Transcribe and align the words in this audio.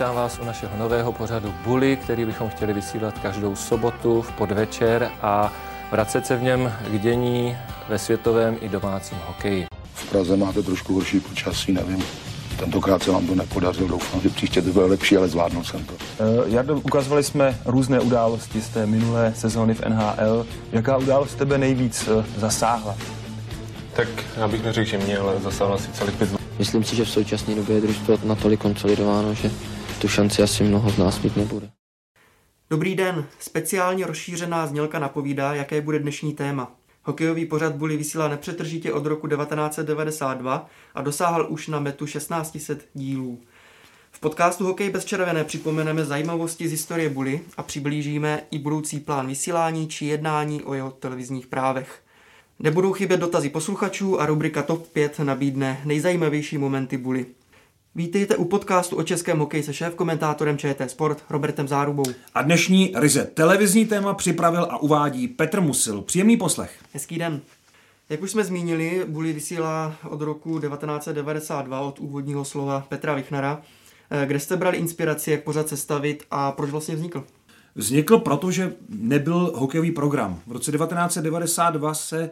Vítám 0.00 0.14
vás 0.14 0.38
u 0.42 0.44
našeho 0.44 0.76
nového 0.76 1.12
pořadu 1.12 1.54
Bully, 1.64 1.96
který 1.96 2.24
bychom 2.24 2.48
chtěli 2.48 2.72
vysílat 2.72 3.18
každou 3.18 3.56
sobotu 3.56 4.22
v 4.22 4.32
podvečer 4.32 5.10
a 5.22 5.52
vracet 5.90 6.26
se 6.26 6.36
v 6.36 6.42
něm 6.42 6.72
k 6.90 6.98
dění 6.98 7.56
ve 7.88 7.98
světovém 7.98 8.56
i 8.60 8.68
domácím 8.68 9.18
hokeji. 9.26 9.66
V 9.94 10.10
Praze 10.10 10.36
máte 10.36 10.62
trošku 10.62 10.94
horší 10.94 11.20
počasí, 11.20 11.72
nevím. 11.72 12.04
Tentokrát 12.58 13.02
se 13.02 13.10
vám 13.10 13.26
to 13.26 13.34
nepodařilo, 13.34 13.88
doufám, 13.88 14.20
že 14.20 14.28
příště 14.28 14.62
to 14.62 14.70
bude 14.70 14.84
lepší, 14.84 15.16
ale 15.16 15.28
zvládnul 15.28 15.64
jsem 15.64 15.84
to. 15.84 15.92
Uh, 15.92 16.52
Jardo, 16.52 16.76
ukazovali 16.76 17.22
jsme 17.22 17.58
různé 17.64 18.00
události 18.00 18.60
z 18.60 18.68
té 18.68 18.86
minulé 18.86 19.32
sezóny 19.36 19.74
v 19.74 19.80
NHL. 19.88 20.46
Jaká 20.72 20.96
událost 20.96 21.34
tebe 21.34 21.58
nejvíc 21.58 22.08
uh, 22.08 22.24
zasáhla? 22.36 22.96
Tak 23.96 24.08
já 24.36 24.48
bych 24.48 24.64
neřekl, 24.64 24.90
že 24.90 24.98
mě, 24.98 25.18
ale 25.18 25.40
zasáhla 25.40 25.78
si 25.78 25.92
celých 25.92 26.16
pět 26.16 26.30
Myslím 26.58 26.84
si, 26.84 26.96
že 26.96 27.04
v 27.04 27.10
současné 27.10 27.54
době 27.54 27.76
je 27.76 27.80
družstvo 27.80 28.18
natolik 28.24 28.60
konsolidováno, 28.60 29.34
že 29.34 29.50
tu 30.00 30.08
šanci 30.08 30.42
asi 30.42 30.64
mnoho 30.64 30.90
z 30.90 30.98
nás 30.98 31.22
mít 31.22 31.36
nebude. 31.36 31.70
Dobrý 32.70 32.96
den, 32.96 33.24
speciálně 33.38 34.06
rozšířená 34.06 34.66
znělka 34.66 34.98
napovídá, 34.98 35.54
jaké 35.54 35.80
bude 35.80 35.98
dnešní 35.98 36.34
téma. 36.34 36.72
Hokejový 37.02 37.46
pořad 37.46 37.74
Bully 37.74 37.96
vysílá 37.96 38.28
nepřetržitě 38.28 38.92
od 38.92 39.06
roku 39.06 39.28
1992 39.28 40.66
a 40.94 41.02
dosáhl 41.02 41.46
už 41.48 41.68
na 41.68 41.80
metu 41.80 42.06
1600 42.06 42.88
dílů. 42.94 43.40
V 44.10 44.20
podcastu 44.20 44.66
Hokej 44.66 44.90
bez 44.90 45.04
červené 45.04 45.44
připomeneme 45.44 46.04
zajímavosti 46.04 46.68
z 46.68 46.70
historie 46.70 47.08
Bully 47.08 47.40
a 47.56 47.62
přiblížíme 47.62 48.42
i 48.50 48.58
budoucí 48.58 49.00
plán 49.00 49.26
vysílání 49.26 49.88
či 49.88 50.06
jednání 50.06 50.62
o 50.62 50.74
jeho 50.74 50.90
televizních 50.90 51.46
právech. 51.46 52.02
Nebudou 52.58 52.92
chybět 52.92 53.20
dotazy 53.20 53.48
posluchačů 53.48 54.20
a 54.20 54.26
rubrika 54.26 54.62
TOP 54.62 54.88
5 54.88 55.18
nabídne 55.18 55.80
nejzajímavější 55.84 56.58
momenty 56.58 56.96
Bully. 56.96 57.26
Vítejte 58.00 58.36
u 58.36 58.44
podcastu 58.44 58.96
o 58.96 59.02
českém 59.02 59.38
hokeji 59.38 59.62
se 59.62 59.72
šéf-komentátorem 59.72 60.58
ČT 60.58 60.90
Sport 60.90 61.24
Robertem 61.30 61.68
Zárubou. 61.68 62.02
A 62.34 62.42
dnešní 62.42 62.92
ryze 62.96 63.24
televizní 63.34 63.86
téma 63.86 64.14
připravil 64.14 64.62
a 64.70 64.82
uvádí 64.82 65.28
Petr 65.28 65.60
Musil. 65.60 66.02
Příjemný 66.02 66.36
poslech. 66.36 66.78
Hezký 66.92 67.18
den. 67.18 67.40
Jak 68.08 68.22
už 68.22 68.30
jsme 68.30 68.44
zmínili, 68.44 69.04
Bully 69.08 69.32
vysílá 69.32 69.94
od 70.08 70.20
roku 70.20 70.60
1992 70.60 71.80
od 71.80 71.98
úvodního 71.98 72.44
slova 72.44 72.86
Petra 72.88 73.14
Vichnara. 73.14 73.62
Eh, 74.10 74.26
Kde 74.26 74.40
jste 74.40 74.56
brali 74.56 74.76
inspiraci, 74.76 75.30
jak 75.30 75.44
pořád 75.44 75.68
sestavit 75.68 76.24
a 76.30 76.52
proč 76.52 76.70
vlastně 76.70 76.94
vznikl? 76.96 77.24
Vznikl 77.74 78.18
proto, 78.18 78.50
že 78.50 78.72
nebyl 78.88 79.52
hokejový 79.54 79.90
program. 79.90 80.40
V 80.46 80.52
roce 80.52 80.72
1992 80.72 81.94
se 81.94 82.30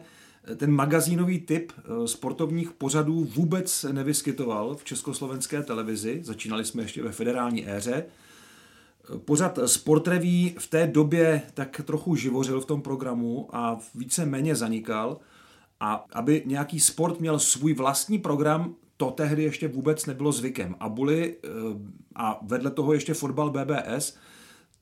ten 0.55 0.71
magazínový 0.71 1.39
typ 1.39 1.71
eh, 1.77 2.07
sportovních 2.07 2.71
pořadů 2.71 3.23
vůbec 3.35 3.85
nevyskytoval 3.91 4.75
v 4.75 4.83
československé 4.83 5.63
televizi. 5.63 6.19
Začínali 6.23 6.65
jsme 6.65 6.81
ještě 6.81 7.03
ve 7.03 7.11
federální 7.11 7.69
éře. 7.69 8.05
Pořad 9.25 9.59
Sportreví 9.65 10.55
v 10.59 10.67
té 10.67 10.87
době 10.87 11.41
tak 11.53 11.81
trochu 11.85 12.15
živořil 12.15 12.61
v 12.61 12.65
tom 12.65 12.81
programu 12.81 13.49
a 13.53 13.79
více 13.95 14.25
méně 14.25 14.55
zanikal. 14.55 15.19
A 15.79 16.05
aby 16.13 16.43
nějaký 16.45 16.79
sport 16.79 17.19
měl 17.19 17.39
svůj 17.39 17.73
vlastní 17.73 18.19
program, 18.19 18.75
to 18.97 19.11
tehdy 19.11 19.43
ještě 19.43 19.67
vůbec 19.67 20.05
nebylo 20.05 20.31
zvykem. 20.31 20.75
A 20.79 20.89
Bully 20.89 21.35
eh, 21.43 21.49
a 22.15 22.39
vedle 22.41 22.71
toho 22.71 22.93
ještě 22.93 23.13
fotbal 23.13 23.49
BBS, 23.49 24.15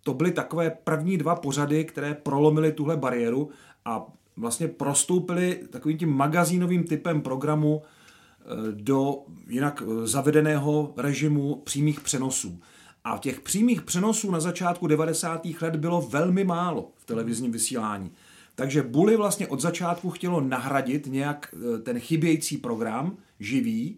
to 0.04 0.14
byly 0.14 0.32
takové 0.32 0.70
první 0.70 1.18
dva 1.18 1.36
pořady, 1.36 1.86
které 1.86 2.14
prolomily 2.14 2.72
tuhle 2.72 2.98
bariéru 2.98 3.50
a 3.86 4.08
vlastně 4.38 4.68
prostoupili 4.68 5.60
takovým 5.70 5.98
tím 5.98 6.10
magazínovým 6.10 6.84
typem 6.84 7.22
programu 7.22 7.82
eh, 7.82 8.46
do 8.72 9.18
jinak 9.48 9.84
eh, 9.86 10.08
zavedeného 10.08 10.94
režimu 10.98 11.56
přímých 11.56 12.02
přenosů. 12.02 12.60
A 13.04 13.18
těch 13.18 13.42
přímých 13.42 13.82
přenosů 13.82 14.32
na 14.32 14.40
začátku 14.40 14.88
90. 14.88 15.48
let 15.62 15.76
bylo 15.76 16.02
velmi 16.02 16.44
málo 16.44 16.92
v 16.96 17.06
televizním 17.06 17.52
vysílání. 17.52 18.12
Takže 18.56 18.84
Bully 18.84 19.18
vlastně 19.18 19.48
od 19.48 19.62
začátku 19.62 20.10
chtělo 20.10 20.42
nahradit 20.42 21.08
nějak 21.08 21.56
eh, 21.76 21.80
ten 21.80 22.00
chybějící 22.00 22.58
program, 22.58 23.18
živý, 23.40 23.98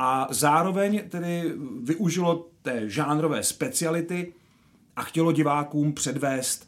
a 0.00 0.28
zároveň 0.30 1.02
tedy 1.08 1.52
využilo 1.82 2.48
té 2.62 2.88
žánrové 2.88 3.42
speciality 3.42 4.32
a 4.96 5.02
chtělo 5.02 5.32
divákům 5.32 5.92
předvést 5.92 6.67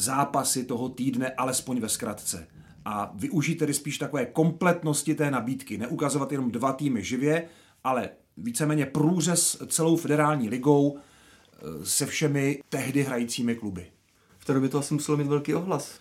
zápasy 0.00 0.64
toho 0.64 0.88
týdne, 0.88 1.30
alespoň 1.30 1.80
ve 1.80 1.88
zkratce. 1.88 2.46
A 2.84 3.12
využít 3.14 3.54
tedy 3.54 3.74
spíš 3.74 3.98
takové 3.98 4.26
kompletnosti 4.26 5.14
té 5.14 5.30
nabídky. 5.30 5.78
Neukazovat 5.78 6.32
jenom 6.32 6.50
dva 6.50 6.72
týmy 6.72 7.04
živě, 7.04 7.44
ale 7.84 8.10
víceméně 8.36 8.86
průřez 8.86 9.56
celou 9.66 9.96
federální 9.96 10.48
ligou 10.48 10.98
eh, 10.98 11.60
se 11.84 12.06
všemi 12.06 12.62
tehdy 12.68 13.02
hrajícími 13.02 13.54
kluby. 13.54 13.86
V 14.38 14.44
té 14.44 14.54
době 14.54 14.68
to 14.68 14.78
asi 14.78 14.94
muselo 14.94 15.16
mít 15.18 15.26
velký 15.26 15.54
ohlas. 15.54 15.98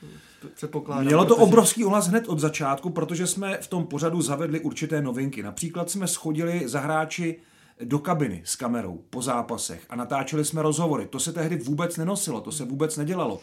Předpokládám. 0.55 1.05
Mělo 1.05 1.25
to 1.25 1.35
protože- 1.35 1.43
obrovský 1.43 1.85
ohlas 1.85 2.07
hned 2.07 2.27
od 2.27 2.39
začátku, 2.39 2.89
protože 2.89 3.27
jsme 3.27 3.57
v 3.57 3.67
tom 3.67 3.87
pořadu 3.87 4.21
zavedli 4.21 4.59
určité 4.59 5.01
novinky. 5.01 5.43
Například 5.43 5.89
jsme 5.89 6.07
schodili 6.07 6.67
za 6.67 6.79
hráči 6.79 7.39
do 7.83 7.99
kabiny 7.99 8.41
s 8.45 8.55
kamerou 8.55 9.03
po 9.09 9.21
zápasech 9.21 9.85
a 9.89 9.95
natáčeli 9.95 10.45
jsme 10.45 10.61
rozhovory. 10.61 11.07
To 11.07 11.19
se 11.19 11.33
tehdy 11.33 11.57
vůbec 11.57 11.97
nenosilo, 11.97 12.41
to 12.41 12.51
se 12.51 12.65
vůbec 12.65 12.97
nedělalo. 12.97 13.41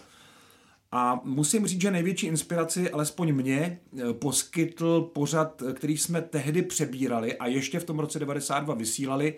A 0.92 1.20
musím 1.24 1.66
říct, 1.66 1.80
že 1.80 1.90
největší 1.90 2.26
inspiraci, 2.26 2.90
alespoň 2.90 3.32
mě, 3.32 3.80
eh, 3.98 4.12
poskytl 4.12 5.00
pořad, 5.00 5.62
eh, 5.62 5.72
který 5.72 5.98
jsme 5.98 6.22
tehdy 6.22 6.62
přebírali 6.62 7.36
a 7.36 7.46
ještě 7.46 7.78
v 7.78 7.84
tom 7.84 7.98
roce 7.98 8.18
92 8.18 8.74
vysílali, 8.74 9.34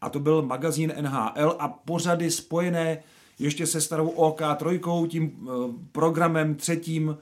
a 0.00 0.10
to 0.10 0.20
byl 0.20 0.42
magazín 0.42 0.92
NHL 1.00 1.56
a 1.58 1.68
pořady 1.68 2.30
spojené 2.30 3.02
ještě 3.38 3.66
se 3.66 3.80
starou 3.80 4.08
OK3, 4.08 5.06
tím 5.08 5.48
eh, 5.48 5.72
programem 5.92 6.54
třetím, 6.54 7.16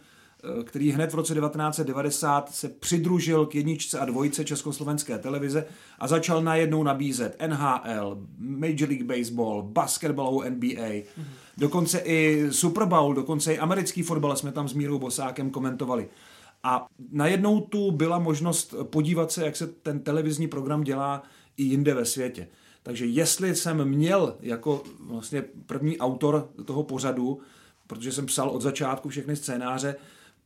který 0.64 0.91
hned 0.91 1.12
v 1.12 1.14
roce 1.14 1.34
1990 1.34 2.54
se 2.54 2.69
přidružil 2.69 3.47
k 3.47 3.54
jedničce 3.54 3.98
a 3.98 4.04
dvojce 4.04 4.44
československé 4.44 5.19
televize 5.19 5.66
a 5.98 6.08
začal 6.08 6.42
najednou 6.42 6.82
nabízet 6.82 7.36
NHL, 7.47 8.19
Major 8.38 8.88
League 8.88 9.04
Baseball, 9.04 9.62
basketbalovou 9.62 10.42
NBA, 10.50 11.04
dokonce 11.58 11.98
i 11.98 12.47
Super 12.50 12.84
Bowl, 12.84 13.14
dokonce 13.14 13.54
i 13.54 13.58
americký 13.58 14.03
fotbal 14.03 14.36
jsme 14.36 14.53
tam 14.53 14.69
s 14.69 14.72
Mírou 14.72 14.98
Bosákem 14.98 15.50
komentovali. 15.50 16.08
A 16.62 16.86
najednou 17.12 17.60
tu 17.60 17.91
byla 17.91 18.19
možnost 18.19 18.74
podívat 18.82 19.32
se, 19.32 19.44
jak 19.44 19.56
se 19.56 19.66
ten 19.66 20.00
televizní 20.00 20.48
program 20.48 20.84
dělá 20.84 21.22
i 21.56 21.62
jinde 21.62 21.94
ve 21.94 22.04
světě. 22.04 22.48
Takže 22.82 23.06
jestli 23.06 23.56
jsem 23.56 23.84
měl 23.84 24.36
jako 24.41 24.82
vlastně 25.00 25.44
první 25.66 25.98
autor 25.98 26.48
toho 26.64 26.82
pořadu, 26.82 27.41
protože 27.86 28.12
jsem 28.12 28.26
psal 28.26 28.48
od 28.48 28.62
začátku 28.62 29.09
všechny 29.09 29.36
scénáře, 29.36 29.97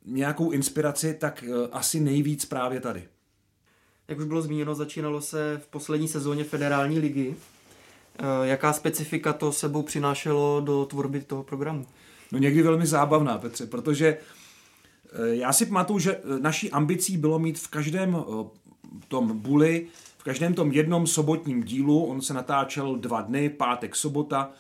nějakou 0.06 0.50
inspiraci, 0.50 1.15
tak 1.15 1.44
eh, 1.49 1.69
asi 1.72 2.00
nejvíc 2.00 2.44
právě 2.44 2.81
tady. 2.81 3.09
Jak 4.09 4.19
už 4.19 4.25
bylo 4.25 4.43
zmíněno, 4.43 4.75
začínalo 4.75 5.21
se 5.21 5.61
v 5.62 5.67
poslední 5.67 6.09
sezóně 6.09 6.44
federální 6.44 6.99
ligy. 6.99 7.37
Eh, 8.19 8.47
Jaká 8.47 8.72
specifika 8.72 9.33
to 9.33 9.53
sebou 9.53 9.83
přinášelo 9.83 10.60
do 10.60 10.84
tvorby 10.84 11.21
toho 11.21 11.42
programu? 11.42 11.86
No 12.33 12.39
někdy 12.39 12.63
velmi 12.63 12.86
zábavná, 12.86 13.39
Petře, 13.39 13.66
protože 13.66 14.07
eh, 14.07 15.36
já 15.36 15.53
si 15.53 15.66
pamatuju, 15.66 15.98
že 15.98 16.21
naší 16.41 16.71
ambicí 16.71 17.16
bylo 17.16 17.39
mít 17.39 17.59
v 17.59 17.69
každém 17.69 18.25
tom 19.09 19.39
buli, 19.39 19.86
v 20.19 20.25
každém 20.25 20.54
tom 20.54 20.72
jednom 20.72 21.07
sobotním 21.07 21.63
dílu, 21.63 22.04
on 22.04 22.21
se 22.21 22.34
natáčel 22.34 22.97
dva 22.97 23.21
dny, 23.21 23.48
pátek, 23.51 23.97
sobota, 23.97 24.51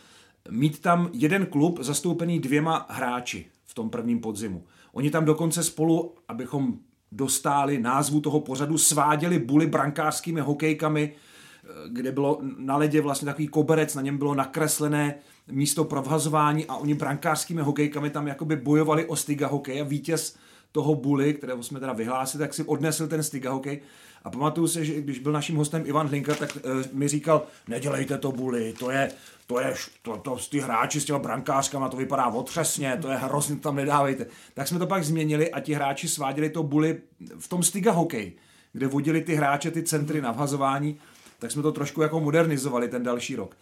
mít 0.50 0.80
tam 0.80 1.10
jeden 1.12 1.46
klub 1.46 1.78
zastoupený 1.82 2.40
dvěma 2.40 2.86
hráči 2.88 3.46
v 3.64 3.74
tom 3.74 3.90
prvním 3.90 4.20
podzimu. 4.20 4.64
Oni 4.96 5.10
tam 5.10 5.24
dokonce 5.24 5.62
spolu, 5.62 6.14
abychom 6.28 6.78
dostáli 7.12 7.78
názvu 7.78 8.20
toho 8.20 8.40
pořadu, 8.40 8.78
sváděli 8.78 9.38
buly 9.38 9.66
brankářskými 9.66 10.40
hokejkami, 10.40 11.14
eh, 11.14 11.68
kde 11.88 12.12
bylo 12.12 12.40
na 12.56 12.76
ledě 12.76 13.00
vlastně 13.00 13.26
takový 13.26 13.48
koberec, 13.48 13.94
na 13.94 14.02
něm 14.02 14.18
bylo 14.18 14.34
nakreslené 14.34 15.14
místo 15.50 15.84
pro 15.84 16.02
vhazování 16.02 16.66
a 16.66 16.76
oni 16.76 16.94
brankářskými 16.94 17.62
hokejkami 17.62 18.10
tam 18.10 18.28
jakoby 18.28 18.56
bojovali 18.56 19.06
o 19.06 19.16
styga 19.16 19.46
hokej 19.46 19.80
a 19.80 19.84
vítěz 19.84 20.36
toho 20.76 20.94
Bully, 20.94 21.34
kterého 21.34 21.62
jsme 21.62 21.80
teda 21.80 21.92
vyhlásili, 21.92 22.44
tak 22.44 22.54
si 22.54 22.62
odnesl 22.62 23.08
ten 23.08 23.22
stiga 23.22 23.50
hokej. 23.50 23.80
A 24.24 24.30
pamatuju 24.30 24.68
se, 24.68 24.84
že 24.84 25.00
když 25.00 25.18
byl 25.18 25.32
naším 25.32 25.56
hostem 25.56 25.82
Ivan 25.86 26.08
Hlinka, 26.08 26.34
tak 26.34 26.56
uh, 26.56 26.82
mi 26.92 27.08
říkal, 27.08 27.46
nedělejte 27.68 28.18
to 28.18 28.32
Bully, 28.32 28.74
to 28.78 28.90
je, 28.90 29.10
to 29.46 29.60
je, 29.60 29.74
to, 30.02 30.16
to, 30.16 30.36
ty 30.50 30.60
hráči 30.60 31.00
s 31.00 31.04
těma 31.04 31.18
brankářkama, 31.18 31.88
to 31.88 31.96
vypadá 31.96 32.26
otřesně, 32.26 32.98
to 33.02 33.08
je 33.08 33.16
hrozně, 33.16 33.56
tam 33.56 33.76
nedávejte. 33.76 34.26
Tak 34.54 34.68
jsme 34.68 34.78
to 34.78 34.86
pak 34.86 35.04
změnili 35.04 35.50
a 35.50 35.60
ti 35.60 35.74
hráči 35.74 36.08
sváděli 36.08 36.50
to 36.50 36.62
Bully 36.62 37.00
v 37.38 37.48
tom 37.48 37.62
stiga 37.62 37.92
hokej, 37.92 38.32
kde 38.72 38.86
vodili 38.86 39.20
ty 39.20 39.34
hráče 39.34 39.70
ty 39.70 39.82
centry 39.82 40.20
na 40.20 40.32
vhazování, 40.32 40.98
tak 41.38 41.50
jsme 41.50 41.62
to 41.62 41.72
trošku 41.72 42.02
jako 42.02 42.20
modernizovali 42.20 42.88
ten 42.88 43.02
další 43.02 43.36
rok. 43.36 43.56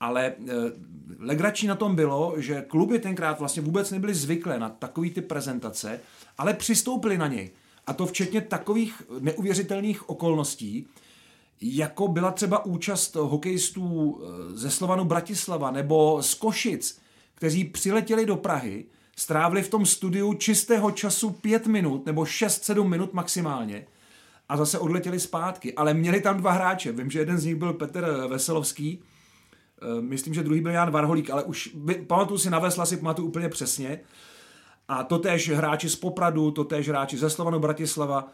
Ale 0.00 0.26
e, 0.26 0.34
legrační 1.18 1.68
na 1.68 1.74
tom 1.74 1.96
bylo, 1.96 2.34
že 2.36 2.64
kluby 2.68 2.98
tenkrát 2.98 3.38
vlastně 3.38 3.62
vůbec 3.62 3.90
nebyly 3.90 4.14
zvyklé 4.14 4.58
na 4.58 4.68
takový 4.68 5.10
ty 5.10 5.20
prezentace, 5.20 6.00
ale 6.38 6.54
přistoupili 6.54 7.18
na 7.18 7.26
něj. 7.26 7.50
A 7.86 7.92
to 7.92 8.06
včetně 8.06 8.40
takových 8.40 9.02
neuvěřitelných 9.20 10.08
okolností, 10.10 10.86
jako 11.60 12.08
byla 12.08 12.30
třeba 12.30 12.64
účast 12.64 13.14
hokejistů 13.14 14.18
e, 14.20 14.56
ze 14.56 14.70
Slovanu 14.70 15.04
Bratislava 15.04 15.70
nebo 15.70 16.22
z 16.22 16.34
Košic, 16.34 16.98
kteří 17.34 17.64
přiletěli 17.64 18.26
do 18.26 18.36
Prahy, 18.36 18.84
strávili 19.16 19.62
v 19.62 19.68
tom 19.68 19.86
studiu 19.86 20.34
čistého 20.34 20.90
času 20.90 21.30
pět 21.30 21.66
minut 21.66 22.06
nebo 22.06 22.22
6-7 22.22 22.88
minut 22.88 23.14
maximálně 23.14 23.86
a 24.48 24.56
zase 24.56 24.78
odletěli 24.78 25.20
zpátky. 25.20 25.74
Ale 25.74 25.94
měli 25.94 26.20
tam 26.20 26.36
dva 26.36 26.52
hráče. 26.52 26.92
Vím, 26.92 27.10
že 27.10 27.18
jeden 27.18 27.38
z 27.38 27.44
nich 27.44 27.56
byl 27.56 27.72
Petr 27.72 28.26
Veselovský, 28.28 29.02
myslím, 30.00 30.34
že 30.34 30.42
druhý 30.42 30.60
byl 30.60 30.72
Jan 30.72 30.90
Varholík, 30.90 31.30
ale 31.30 31.44
už 31.44 31.76
pamatuju 32.06 32.38
si 32.38 32.50
na 32.50 32.58
Vesla, 32.58 32.86
si 32.86 32.96
pamatuju 32.96 33.28
úplně 33.28 33.48
přesně. 33.48 34.00
A 34.88 35.04
to 35.04 35.18
též 35.18 35.50
hráči 35.50 35.88
z 35.88 35.96
Popradu, 35.96 36.50
to 36.50 36.64
též 36.64 36.88
hráči 36.88 37.18
ze 37.18 37.30
Slovanu 37.30 37.58
Bratislava, 37.58 38.28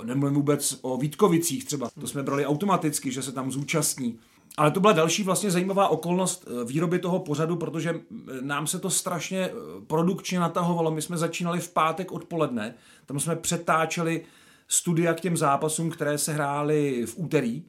eh, 0.00 0.04
nemluvím 0.04 0.34
vůbec 0.34 0.78
o 0.82 0.96
Vítkovicích 0.96 1.64
třeba, 1.64 1.88
to 2.00 2.06
jsme 2.06 2.22
brali 2.22 2.46
automaticky, 2.46 3.12
že 3.12 3.22
se 3.22 3.32
tam 3.32 3.50
zúčastní. 3.50 4.18
Ale 4.56 4.70
to 4.70 4.80
byla 4.80 4.92
další 4.92 5.22
vlastně 5.22 5.50
zajímavá 5.50 5.88
okolnost 5.88 6.48
eh, 6.48 6.64
výroby 6.64 6.98
toho 6.98 7.18
pořadu, 7.18 7.56
protože 7.56 7.90
eh, 7.90 8.22
nám 8.40 8.66
se 8.66 8.78
to 8.78 8.90
strašně 8.90 9.50
produkčně 9.86 10.40
natahovalo. 10.40 10.90
My 10.90 11.02
jsme 11.02 11.16
začínali 11.16 11.60
v 11.60 11.72
pátek 11.72 12.12
odpoledne, 12.12 12.74
tam 13.06 13.20
jsme 13.20 13.36
přetáčeli 13.36 14.24
studia 14.68 15.14
k 15.14 15.20
těm 15.20 15.36
zápasům, 15.36 15.90
které 15.90 16.18
se 16.18 16.32
hrály 16.32 17.06
v 17.06 17.18
úterý. 17.18 17.62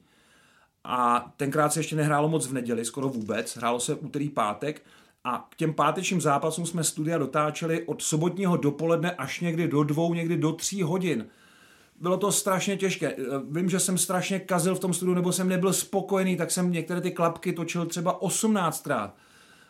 A 0.90 1.32
tenkrát 1.36 1.72
se 1.72 1.80
ještě 1.80 1.96
nehrálo 1.96 2.28
moc 2.28 2.46
v 2.46 2.52
neděli, 2.52 2.84
skoro 2.84 3.08
vůbec. 3.08 3.56
Hrálo 3.56 3.80
se 3.80 3.94
úterý, 3.94 4.28
pátek. 4.28 4.82
A 5.24 5.48
k 5.50 5.56
těm 5.56 5.74
pátečním 5.74 6.20
zápasům 6.20 6.66
jsme 6.66 6.84
studia 6.84 7.18
dotáčeli 7.18 7.82
od 7.86 8.02
sobotního 8.02 8.56
dopoledne 8.56 9.10
až 9.10 9.40
někdy 9.40 9.68
do 9.68 9.82
dvou, 9.82 10.14
někdy 10.14 10.36
do 10.36 10.52
tří 10.52 10.82
hodin. 10.82 11.26
Bylo 12.00 12.16
to 12.16 12.32
strašně 12.32 12.76
těžké. 12.76 13.16
Vím, 13.50 13.70
že 13.70 13.80
jsem 13.80 13.98
strašně 13.98 14.40
kazil 14.40 14.74
v 14.74 14.80
tom 14.80 14.94
studiu, 14.94 15.14
nebo 15.14 15.32
jsem 15.32 15.48
nebyl 15.48 15.72
spokojený, 15.72 16.36
tak 16.36 16.50
jsem 16.50 16.72
některé 16.72 17.00
ty 17.00 17.10
klapky 17.10 17.52
točil 17.52 17.86
třeba 17.86 18.20
18krát. 18.20 19.10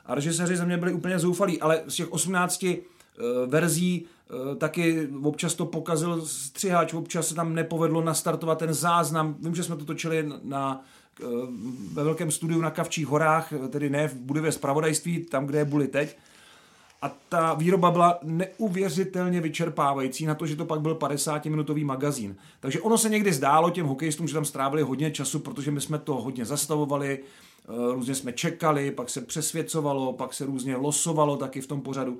A 0.06 0.14
režiséři 0.14 0.56
ze 0.56 0.64
mě 0.64 0.76
byli 0.76 0.92
úplně 0.92 1.18
zoufalí, 1.18 1.60
ale 1.60 1.82
z 1.86 1.94
těch 1.94 2.12
18 2.12 2.62
uh, 2.62 2.70
eh, 2.70 3.46
verzí 3.46 4.06
uh, 4.30 4.56
taky 4.56 5.08
občas 5.22 5.54
to 5.54 5.66
pokazil 5.66 6.26
střihač, 6.26 6.94
občas 6.94 7.28
se 7.28 7.34
tam 7.34 7.54
nepovedlo 7.54 8.02
nastartovat 8.02 8.58
ten 8.58 8.74
záznam. 8.74 9.36
Vím, 9.40 9.54
že 9.54 9.62
jsme 9.62 9.76
to 9.76 9.84
točili 9.84 10.32
na 10.42 10.84
ve 11.92 12.04
velkém 12.04 12.30
studiu 12.30 12.60
na 12.60 12.70
Kavčích 12.70 13.06
horách, 13.06 13.52
tedy 13.70 13.90
ne 13.90 14.08
v 14.08 14.14
budově 14.14 14.52
zpravodajství, 14.52 15.24
tam, 15.24 15.46
kde 15.46 15.58
je 15.58 15.64
Buli 15.64 15.88
teď. 15.88 16.16
A 17.02 17.08
ta 17.28 17.54
výroba 17.54 17.90
byla 17.90 18.18
neuvěřitelně 18.22 19.40
vyčerpávající 19.40 20.26
na 20.26 20.34
to, 20.34 20.46
že 20.46 20.56
to 20.56 20.64
pak 20.64 20.80
byl 20.80 20.94
50-minutový 20.94 21.84
magazín. 21.84 22.36
Takže 22.60 22.80
ono 22.80 22.98
se 22.98 23.08
někdy 23.08 23.32
zdálo 23.32 23.70
těm 23.70 23.86
hokejistům, 23.86 24.28
že 24.28 24.34
tam 24.34 24.44
strávili 24.44 24.82
hodně 24.82 25.10
času, 25.10 25.38
protože 25.38 25.70
my 25.70 25.80
jsme 25.80 25.98
to 25.98 26.14
hodně 26.14 26.44
zastavovali, 26.44 27.18
eh, 27.18 27.94
různě 27.94 28.14
jsme 28.14 28.32
čekali, 28.32 28.90
pak 28.90 29.10
se 29.10 29.20
přesvěcovalo, 29.20 30.12
pak 30.12 30.34
se 30.34 30.46
různě 30.46 30.76
losovalo 30.76 31.36
taky 31.36 31.60
v 31.60 31.66
tom 31.66 31.80
pořadu. 31.80 32.18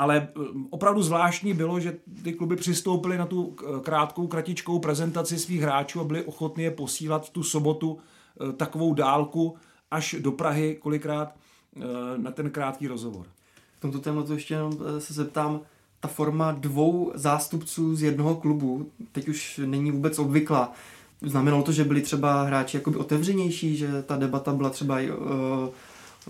Ale 0.00 0.28
eh, 0.28 0.40
opravdu 0.70 1.02
zvláštní 1.02 1.54
bylo, 1.54 1.80
že 1.80 1.96
ty 2.22 2.32
kluby 2.32 2.56
přistoupily 2.56 3.18
na 3.18 3.26
tu 3.26 3.56
krátkou, 3.82 4.26
kratičkou 4.26 4.78
prezentaci 4.78 5.38
svých 5.38 5.60
hráčů 5.60 6.00
a 6.00 6.04
byli 6.04 6.24
ochotni 6.24 6.64
je 6.64 6.70
posílat 6.70 7.26
v 7.26 7.30
tu 7.30 7.42
sobotu 7.42 7.98
Eh, 8.40 8.52
takovou 8.52 8.94
dálku 8.94 9.56
až 9.90 10.16
do 10.18 10.32
Prahy 10.32 10.78
kolikrát 10.80 11.34
eh, 11.76 11.80
na 12.16 12.30
ten 12.30 12.50
krátký 12.50 12.86
rozhovor. 12.86 13.26
V 13.76 13.80
tomto 13.80 13.98
tématu 13.98 14.32
ještě 14.32 14.54
jenom 14.54 14.72
eh, 14.96 15.00
se 15.00 15.14
zeptám, 15.14 15.60
ta 16.00 16.08
forma 16.08 16.52
dvou 16.52 17.12
zástupců 17.14 17.96
z 17.96 18.02
jednoho 18.02 18.34
klubu 18.34 18.90
teď 19.12 19.28
už 19.28 19.60
není 19.64 19.90
vůbec 19.90 20.18
obvyklá. 20.18 20.72
Znamenalo 21.22 21.62
to, 21.62 21.72
že 21.72 21.84
byli 21.84 22.02
třeba 22.02 22.42
hráči 22.42 22.76
jakoby 22.76 22.96
otevřenější, 22.96 23.76
že 23.76 24.02
ta 24.02 24.16
debata 24.16 24.52
byla 24.52 24.70
třeba 24.70 24.96
uh, 24.96 25.68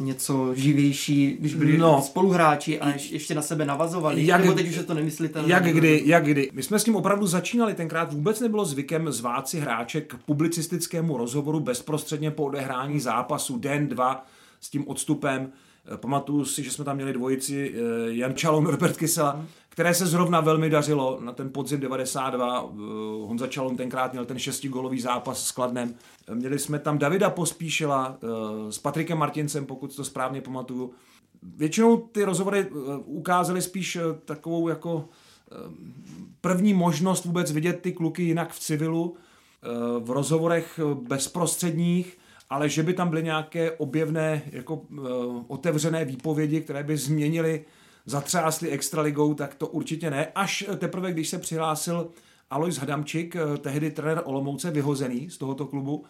něco 0.00 0.54
živější, 0.54 1.36
když 1.40 1.54
byli 1.54 1.78
no, 1.78 2.02
spoluhráči 2.02 2.80
a 2.80 2.94
ještě 3.10 3.34
na 3.34 3.42
sebe 3.42 3.64
navazovali, 3.64 4.26
jak, 4.26 4.40
nebo 4.40 4.54
teď 4.54 4.68
už 4.68 4.76
je 4.76 4.82
to 4.82 4.94
nemyslitelné. 4.94 5.48
Jak 5.48 5.64
kdy, 5.64 6.02
jak 6.04 6.24
kdy. 6.24 6.50
My 6.52 6.62
jsme 6.62 6.78
s 6.78 6.84
tím 6.84 6.96
opravdu 6.96 7.26
začínali, 7.26 7.74
tenkrát 7.74 8.12
vůbec 8.12 8.40
nebylo 8.40 8.64
zvykem 8.64 9.12
zvát 9.12 9.48
si 9.48 9.60
hráče 9.60 10.00
k 10.00 10.14
publicistickému 10.26 11.16
rozhovoru 11.16 11.60
bezprostředně 11.60 12.30
po 12.30 12.44
odehrání 12.44 13.00
zápasu, 13.00 13.58
den, 13.58 13.88
dva, 13.88 14.26
s 14.60 14.70
tím 14.70 14.88
odstupem. 14.88 15.52
Pamatuju 15.96 16.44
si, 16.44 16.62
že 16.62 16.70
jsme 16.70 16.84
tam 16.84 16.96
měli 16.96 17.12
dvojici 17.12 17.74
eh, 17.74 17.78
Jan 18.06 18.34
Čalon, 18.34 18.66
Robert 18.66 18.96
Kysela, 18.96 19.44
které 19.70 19.94
se 19.94 20.06
zrovna 20.06 20.40
velmi 20.40 20.70
dařilo 20.70 21.18
na 21.20 21.32
ten 21.32 21.52
podzim 21.52 21.80
92. 21.80 22.64
Eh, 22.64 22.76
Honza 23.26 23.46
Čalon 23.46 23.76
tenkrát 23.76 24.12
měl 24.12 24.24
ten 24.24 24.38
šestigolový 24.38 25.00
zápas 25.00 25.46
s 25.46 25.50
Kladnem. 25.50 25.94
Měli 26.34 26.58
jsme 26.58 26.78
tam 26.78 26.98
Davida 26.98 27.30
Pospíšila 27.30 28.18
eh, 28.22 28.72
s 28.72 28.78
Patrikem 28.78 29.18
Martincem, 29.18 29.66
pokud 29.66 29.96
to 29.96 30.04
správně 30.04 30.40
pamatuju. 30.40 30.92
Většinou 31.42 31.96
ty 31.96 32.24
rozhovory 32.24 32.66
ukázaly 33.04 33.62
spíš 33.62 33.98
takovou 34.24 34.68
jako 34.68 35.08
první 36.40 36.74
možnost 36.74 37.24
vůbec 37.24 37.52
vidět 37.52 37.80
ty 37.80 37.92
kluky 37.92 38.22
jinak 38.22 38.52
v 38.52 38.60
civilu, 38.60 39.16
v 39.98 40.10
rozhovorech 40.10 40.80
bezprostředních, 41.08 42.18
ale 42.50 42.68
že 42.68 42.82
by 42.82 42.94
tam 42.94 43.08
byly 43.08 43.22
nějaké 43.22 43.72
objevné, 43.72 44.42
jako 44.52 44.82
otevřené 45.48 46.04
výpovědi, 46.04 46.60
které 46.60 46.82
by 46.82 46.96
změnily, 46.96 47.64
zatřásly 48.06 48.70
extraligou, 48.70 49.34
tak 49.34 49.54
to 49.54 49.66
určitě 49.66 50.10
ne. 50.10 50.26
Až 50.34 50.64
teprve, 50.78 51.12
když 51.12 51.28
se 51.28 51.38
přihlásil 51.38 52.10
Alois 52.50 52.76
Hadamčik, 52.76 53.36
eh, 53.36 53.58
tehdy 53.58 53.90
trenér 53.90 54.22
Olomouce, 54.24 54.70
vyhozený 54.70 55.30
z 55.30 55.38
tohoto 55.38 55.66
klubu 55.66 56.04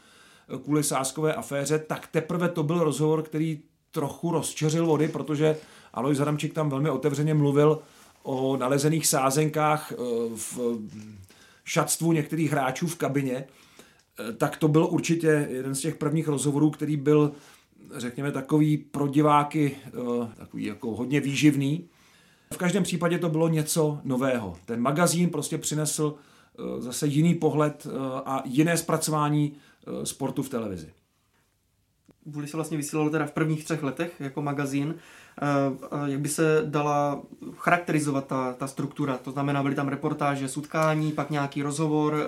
eh, 0.54 0.58
kvůli 0.58 0.84
sáskové 0.84 1.34
aféře, 1.34 1.78
tak 1.78 2.06
teprve 2.06 2.48
to 2.48 2.62
byl 2.62 2.84
rozhovor, 2.84 3.22
který 3.22 3.60
trochu 3.90 4.30
rozčeřil 4.30 4.86
vody, 4.86 5.08
protože 5.08 5.56
Alois 5.94 6.18
Hadamčik 6.18 6.54
tam 6.54 6.70
velmi 6.70 6.90
otevřeně 6.90 7.34
mluvil 7.34 7.78
o 8.22 8.56
nalezených 8.56 9.06
sázenkách 9.06 9.92
v 10.34 10.58
šatstvu 11.64 12.12
některých 12.12 12.52
hráčů 12.52 12.86
v 12.86 12.96
kabině 12.96 13.46
Eh, 14.28 14.32
tak 14.32 14.56
to 14.56 14.68
byl 14.68 14.88
určitě 14.90 15.48
jeden 15.50 15.74
z 15.74 15.80
těch 15.80 15.94
prvních 15.94 16.28
rozhovorů, 16.28 16.70
který 16.70 16.96
byl, 16.96 17.32
řekněme, 17.96 18.32
takový 18.32 18.76
pro 18.76 19.08
diváky 19.08 19.76
eh, 19.86 19.90
takový 20.36 20.64
jako 20.64 20.90
hodně 20.96 21.20
výživný. 21.20 21.88
V 22.54 22.56
každém 22.56 22.82
případě 22.82 23.18
to 23.18 23.28
bylo 23.28 23.48
něco 23.48 24.00
nového. 24.04 24.56
Ten 24.64 24.80
magazín 24.80 25.30
prostě 25.30 25.58
přinesl 25.58 26.14
eh, 26.14 26.82
zase 26.82 27.06
jiný 27.06 27.34
pohled 27.34 27.86
a 28.24 28.42
jiné 28.46 28.76
zpracování 28.76 29.52
sportu 30.04 30.42
v 30.42 30.48
televizi. 30.48 30.92
Vůli 32.26 32.48
se 32.48 32.56
vlastně 32.56 32.76
vysílalo 32.76 33.10
teda 33.10 33.26
v 33.26 33.32
prvních 33.32 33.64
třech 33.64 33.82
letech 33.82 34.20
jako 34.20 34.42
magazín. 34.42 34.94
Jak 36.06 36.20
by 36.20 36.28
se 36.28 36.62
dala 36.64 37.22
charakterizovat 37.56 38.26
ta, 38.26 38.52
ta 38.52 38.66
struktura? 38.66 39.18
To 39.18 39.30
znamená, 39.30 39.62
byly 39.62 39.74
tam 39.74 39.88
reportáže 39.88 40.48
z 40.48 40.56
utkání, 40.56 41.12
pak 41.12 41.30
nějaký 41.30 41.62
rozhovor, 41.62 42.26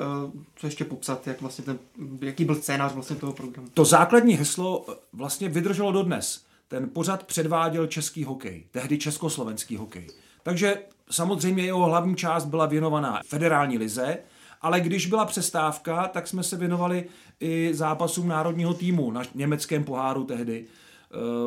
co 0.57 0.67
ještě 0.67 0.85
popsat, 0.85 1.27
jak 1.27 1.41
vlastně 1.41 1.65
ten, 1.65 1.79
jaký 2.21 2.45
byl 2.45 2.55
scénář 2.55 2.95
vlastně 2.95 3.17
toho 3.17 3.33
programu? 3.33 3.69
To 3.75 3.85
základní 3.85 4.35
heslo 4.35 4.87
vlastně 5.13 5.49
vydrželo 5.49 5.93
dodnes. 5.93 6.45
Ten 6.69 6.89
pořad 6.89 7.25
předváděl 7.25 7.87
český 7.87 8.25
hokej, 8.25 8.65
tehdy 8.71 8.99
československý 8.99 9.77
hokej. 9.77 10.07
Takže 10.43 10.79
samozřejmě 11.11 11.63
jeho 11.65 11.85
hlavní 11.85 12.17
část 12.17 12.45
byla 12.45 12.67
věnovaná 12.67 13.21
federální 13.27 13.79
lize, 13.79 14.19
ale 14.61 14.81
když 14.81 15.07
byla 15.07 15.25
přestávka, 15.25 16.09
tak 16.09 16.29
jsme 16.29 16.43
se 16.43 16.57
věnovali 16.57 17.05
i 17.41 17.71
zápasům 17.75 18.29
národního 18.29 18.75
týmu 18.75 19.11
na 19.11 19.23
německém 19.35 19.85
poháru 19.85 20.25
tehdy. 20.25 20.65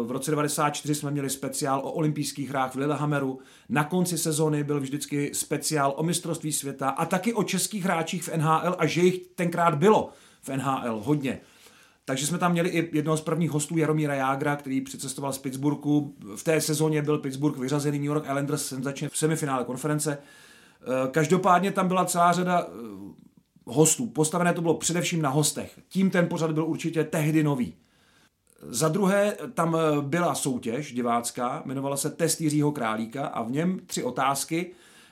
V 0.03 0.11
roce 0.11 0.31
94 0.31 0.95
jsme 0.95 1.11
měli 1.11 1.29
speciál 1.29 1.79
o 1.79 1.91
olympijských 1.91 2.49
hrách 2.49 2.75
v 2.75 2.77
Lillehammeru. 2.77 3.39
Na 3.69 3.83
konci 3.83 4.17
sezóny 4.17 4.63
byl 4.63 4.79
vždycky 4.79 5.31
speciál 5.33 5.93
o 5.97 6.03
mistrovství 6.03 6.51
světa 6.51 6.89
a 6.89 7.05
taky 7.05 7.33
o 7.33 7.43
českých 7.43 7.83
hráčích 7.83 8.23
v 8.23 8.37
NHL 8.37 8.75
a 8.77 8.85
že 8.85 9.01
jich 9.01 9.17
tenkrát 9.35 9.75
bylo 9.75 10.09
v 10.41 10.49
NHL 10.49 11.01
hodně. 11.03 11.39
Takže 12.05 12.27
jsme 12.27 12.37
tam 12.37 12.51
měli 12.51 12.69
i 12.69 12.97
jednoho 12.97 13.17
z 13.17 13.21
prvních 13.21 13.51
hostů 13.51 13.77
Jaromíra 13.77 14.15
Jágra, 14.15 14.55
který 14.55 14.81
přicestoval 14.81 15.33
z 15.33 15.37
Pittsburghu. 15.37 16.15
V 16.35 16.43
té 16.43 16.61
sezóně 16.61 17.01
byl 17.01 17.17
Pittsburgh 17.17 17.57
vyřazený 17.57 17.97
New 17.97 18.05
York 18.07 18.23
Islanders 18.25 18.65
senzačně 18.65 19.09
v 19.09 19.17
semifinále 19.17 19.63
konference. 19.63 20.17
Každopádně 21.11 21.71
tam 21.71 21.87
byla 21.87 22.05
celá 22.05 22.31
řada 22.31 22.67
hostů. 23.65 24.07
Postavené 24.07 24.53
to 24.53 24.61
bylo 24.61 24.73
především 24.73 25.21
na 25.21 25.29
hostech. 25.29 25.79
Tím 25.87 26.09
ten 26.09 26.27
pořad 26.27 26.51
byl 26.51 26.65
určitě 26.65 27.03
tehdy 27.03 27.43
nový. 27.43 27.73
Za 28.61 28.89
druhé 28.89 29.37
tam 29.53 29.77
byla 30.01 30.35
soutěž 30.35 30.93
divácká, 30.93 31.61
jmenovala 31.65 31.97
se 31.97 32.09
Test 32.09 32.41
Jiřího 32.41 32.71
Králíka 32.71 33.27
a 33.27 33.43
v 33.43 33.51
něm 33.51 33.79
tři 33.85 34.03
otázky, 34.03 34.71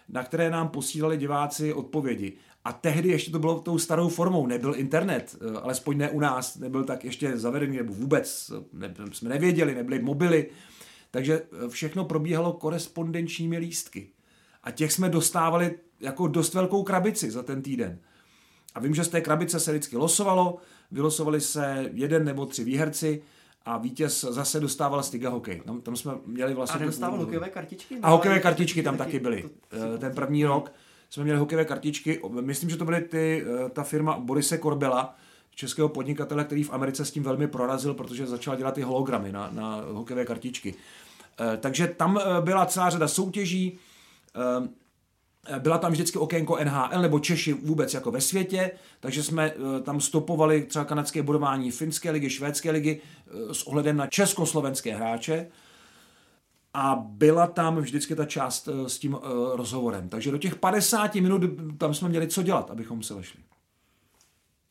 na 0.10 0.24
které 0.24 0.50
nám 0.50 0.70
posílali 0.70 1.18
diváci 1.18 1.74
odpovědi. 1.74 2.34
A 2.66 2.74
tehdy 2.74 3.10
ještě 3.10 3.32
to 3.32 3.40
bylo 3.40 3.60
tou 3.60 3.78
starou 3.78 4.10
formou, 4.10 4.48
nebyl 4.48 4.76
internet, 4.76 5.36
eh, 5.42 5.60
alespoň 5.60 5.98
ne 5.98 6.10
u 6.10 6.20
nás, 6.20 6.58
nebyl 6.58 6.84
tak 6.84 7.06
ještě 7.06 7.38
zavedený, 7.38 7.78
nebo 7.78 7.94
vůbec 7.94 8.52
ne, 8.74 8.94
jsme 9.12 9.30
nevěděli, 9.30 9.76
nebyly 9.76 10.00
mobily, 10.00 10.50
takže 11.12 11.42
eh, 11.66 11.70
všechno 11.70 12.06
probíhalo 12.06 12.54
korespondenčními 12.54 13.58
lístky. 13.58 14.10
A 14.64 14.72
těch 14.72 14.92
jsme 14.92 15.10
dostávali 15.10 15.76
jako 16.00 16.28
dost 16.28 16.54
velkou 16.54 16.84
krabici 16.84 17.32
za 17.32 17.44
ten 17.44 17.62
týden. 17.62 18.00
A 18.76 18.80
vím, 18.80 18.96
že 18.96 19.04
z 19.04 19.08
té 19.08 19.22
krabice 19.22 19.60
se 19.60 19.72
vždycky 19.72 19.98
losovalo, 19.98 20.58
vylosovali 20.94 21.42
se 21.42 21.90
jeden 21.94 22.26
nebo 22.26 22.46
tři 22.46 22.64
výherci 22.64 23.22
a 23.66 23.78
vítěz 23.78 24.22
zase 24.22 24.60
dostával 24.60 25.04
Stiga 25.04 25.30
hokej. 25.30 25.62
Tam, 25.66 25.82
tam 25.82 25.96
jsme 25.96 26.14
měli 26.26 26.54
vlastně... 26.54 26.82
A 26.82 26.86
dostával 26.86 27.20
hokejové 27.20 27.50
kartičky? 27.50 27.98
A 28.02 28.10
hokejové 28.10 28.40
kartičky 28.40 28.84
tam 28.84 28.98
taky 28.98 29.20
byly. 29.20 29.50
Eh, 29.94 29.98
ten 29.98 30.16
první 30.16 30.46
rok 30.46 30.72
jsme 31.10 31.24
měli 31.24 31.40
hokejové 31.40 31.66
kartičky. 31.66 32.22
Myslím, 32.42 32.70
že 32.70 32.78
to 32.78 32.86
byly 32.86 33.02
ty, 33.02 33.46
eh, 33.66 33.70
ta 33.70 33.84
firma 33.84 34.20
Borise 34.20 34.58
Korbela, 34.58 35.16
českého 35.56 35.90
podnikatele, 35.90 36.44
který 36.44 36.64
v 36.64 36.74
Americe 36.74 37.06
s 37.06 37.12
tím 37.12 37.24
velmi 37.24 37.48
prorazil, 37.48 37.94
protože 37.94 38.28
začal 38.28 38.56
dělat 38.56 38.74
ty 38.74 38.82
hologramy 38.82 39.32
na, 39.32 39.50
na 39.52 39.84
hokejové 39.92 40.26
kartičky. 40.26 40.76
Eh, 41.40 41.58
takže 41.58 41.88
tam 41.88 42.20
byla 42.42 42.66
celá 42.66 42.90
řada 42.90 43.08
soutěží, 43.08 43.80
byla 45.60 45.78
tam 45.78 45.92
vždycky 45.92 46.18
okénko 46.18 46.58
NHL 46.64 47.02
nebo 47.02 47.20
Češi 47.20 47.54
vůbec 47.54 47.94
jako 47.94 48.12
ve 48.12 48.22
světě, 48.22 48.72
takže 49.00 49.24
jsme 49.24 49.52
eh, 49.52 49.82
tam 49.82 50.02
stopovali 50.02 50.64
třeba 50.64 50.86
kanadské 50.86 51.24
budování 51.24 51.72
finské 51.72 52.12
ligy, 52.12 52.30
švédské 52.30 52.72
ligy 52.72 53.02
eh, 53.02 53.54
s 53.54 53.64
ohledem 53.64 53.98
na 53.98 54.08
československé 54.08 54.96
hráče 54.96 55.48
a 56.74 57.04
byla 57.08 57.48
tam 57.48 57.78
vždycky 57.78 58.16
ta 58.16 58.26
část 58.26 58.68
eh, 58.68 58.90
s 58.90 59.00
tím 59.00 59.18
rozhovorem. 59.54 60.10
Takže 60.10 60.32
do 60.32 60.38
těch 60.38 60.56
50 60.56 61.16
minut 61.16 61.42
tam 61.78 61.94
jsme 61.94 62.10
měli 62.10 62.28
co 62.28 62.44
dělat, 62.44 62.72
abychom 62.72 63.04
se 63.04 63.14
vešli. 63.14 63.40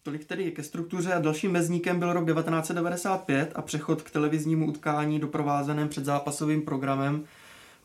Tolik 0.02 0.24
tedy 0.24 0.52
ke 0.52 0.62
struktuře 0.62 1.12
a 1.12 1.20
dalším 1.20 1.52
mezníkem 1.52 1.98
byl 1.98 2.12
rok 2.12 2.26
1995 2.26 3.52
a 3.54 3.62
přechod 3.62 4.02
k 4.02 4.10
televiznímu 4.10 4.66
utkání 4.66 5.20
doprovázeném 5.20 5.88
předzápasovým 5.88 6.62
programem, 6.62 7.24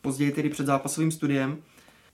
později 0.00 0.32
tedy 0.32 0.48
předzápasovým 0.48 1.10
studiem 1.10 1.62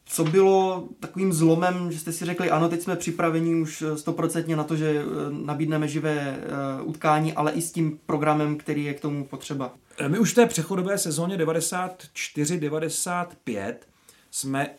co 0.07 0.25
bylo 0.25 0.89
takovým 1.01 1.33
zlomem, 1.33 1.93
že 1.93 1.99
jste 1.99 2.13
si 2.13 2.25
řekli, 2.25 2.51
ano, 2.51 2.69
teď 2.69 2.83
jsme 2.83 2.97
připraveni 2.97 3.55
už 3.55 3.83
eh, 3.83 3.97
stoprocentně 3.97 4.57
na 4.57 4.65
to, 4.65 4.77
že 4.77 4.91
eh, 4.91 5.05
nabídneme 5.31 5.89
živé 5.89 6.19
eh, 6.19 6.39
utkání, 6.83 7.33
ale 7.33 7.53
i 7.53 7.63
s 7.63 7.73
tím 7.73 7.99
programem, 8.07 8.57
který 8.57 8.85
je 8.85 8.95
k 8.95 9.01
tomu 9.01 9.25
potřeba? 9.25 9.75
My 10.09 10.19
už 10.19 10.33
v 10.33 10.35
té 10.35 10.47
přechodové 10.47 10.99
sezóně 10.99 11.37
94-95 11.37 13.75
jsme 14.31 14.71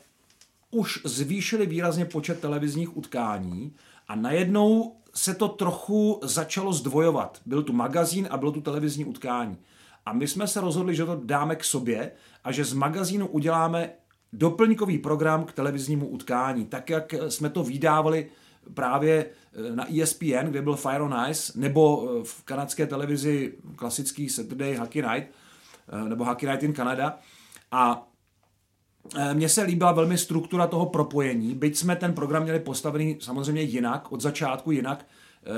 už 0.71 1.01
zvýšili 1.03 1.65
výrazně 1.65 2.05
počet 2.05 2.39
televizních 2.39 2.97
utkání 2.97 3.73
a 4.07 4.15
najednou 4.15 4.95
se 5.13 5.33
to 5.33 5.47
trochu 5.47 6.19
začalo 6.23 6.73
zdvojovat. 6.73 7.39
Byl 7.45 7.63
tu 7.63 7.73
magazín 7.73 8.27
a 8.31 8.37
bylo 8.37 8.51
tu 8.51 8.61
televizní 8.61 9.05
utkání. 9.05 9.57
A 10.05 10.13
my 10.13 10.27
jsme 10.27 10.47
se 10.47 10.61
rozhodli, 10.61 10.95
že 10.95 11.05
to 11.05 11.21
dáme 11.23 11.55
k 11.55 11.63
sobě 11.63 12.11
a 12.43 12.51
že 12.51 12.65
z 12.65 12.73
magazínu 12.73 13.27
uděláme 13.27 13.89
doplňkový 14.33 14.97
program 14.97 15.43
k 15.43 15.53
televiznímu 15.53 16.07
utkání, 16.07 16.65
tak 16.65 16.89
jak 16.89 17.13
jsme 17.29 17.49
to 17.49 17.63
vydávali 17.63 18.29
právě 18.73 19.25
eh, 19.25 19.75
na 19.75 19.85
ESPN, 20.01 20.45
kde 20.47 20.61
byl 20.61 20.75
Fire 20.75 21.01
on 21.01 21.15
Ice, 21.29 21.53
nebo 21.55 22.09
eh, 22.09 22.23
v 22.23 22.43
kanadské 22.43 22.87
televizi 22.87 23.53
klasický 23.75 24.29
Saturday 24.29 24.75
Hockey 24.75 25.01
Night, 25.01 25.27
eh, 26.05 26.09
nebo 26.09 26.25
Hockey 26.25 26.49
Night 26.49 26.63
in 26.63 26.73
Canada. 26.73 27.19
A 27.71 28.07
mně 29.33 29.49
se 29.49 29.63
líbila 29.63 29.91
velmi 29.91 30.17
struktura 30.17 30.67
toho 30.67 30.85
propojení, 30.85 31.55
byť 31.55 31.77
jsme 31.77 31.95
ten 31.95 32.13
program 32.13 32.43
měli 32.43 32.59
postavený 32.59 33.17
samozřejmě 33.19 33.61
jinak, 33.61 34.11
od 34.11 34.21
začátku 34.21 34.71
jinak, 34.71 35.05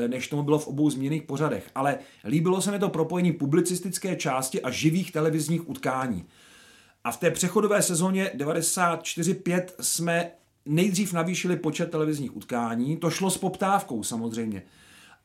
než 0.08 0.28
tomu 0.28 0.44
bylo 0.44 0.60
v 0.60 0.68
obou 0.68 0.90
zmíněných 0.90 1.24
pořadech. 1.24 1.70
Ale 1.76 2.00
líbilo 2.26 2.62
se 2.62 2.72
mi 2.72 2.80
to 2.80 2.90
propojení 2.90 3.32
publicistické 3.32 4.16
části 4.16 4.62
a 4.62 4.70
živých 4.70 5.12
televizních 5.12 5.70
utkání. 5.70 6.26
A 7.08 7.12
v 7.12 7.18
té 7.18 7.32
přechodové 7.32 7.82
sezóně 7.82 8.32
94-5 8.38 9.64
jsme 9.80 10.32
nejdřív 10.66 11.14
navýšili 11.14 11.56
počet 11.56 11.92
televizních 11.92 12.36
utkání, 12.36 12.98
to 12.98 13.10
šlo 13.10 13.30
s 13.30 13.38
poptávkou 13.38 14.04
samozřejmě. 14.04 14.64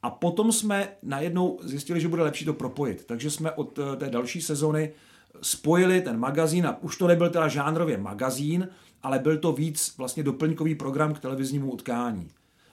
A 0.03 0.11
potom 0.11 0.53
jsme 0.53 0.89
najednou 1.03 1.59
zjistili, 1.63 2.01
že 2.01 2.09
bude 2.09 2.23
lepší 2.23 2.45
to 2.45 2.53
propojit. 2.53 3.05
Takže 3.05 3.31
jsme 3.31 3.53
od 3.53 3.79
eh, 3.79 3.97
té 3.97 4.11
další 4.11 4.43
sezony 4.43 4.93
spojili 5.43 6.01
ten 6.01 6.19
magazín 6.19 6.67
a 6.67 6.83
už 6.83 6.97
to 6.97 7.07
nebyl 7.07 7.31
teda 7.31 7.49
žánrově 7.49 7.99
magazín, 7.99 8.69
ale 9.03 9.19
byl 9.19 9.39
to 9.39 9.53
víc 9.53 9.95
vlastně 9.99 10.23
doplňkový 10.23 10.75
program 10.75 11.15
k 11.15 11.21
televiznímu 11.21 11.71
utkání. 11.71 12.31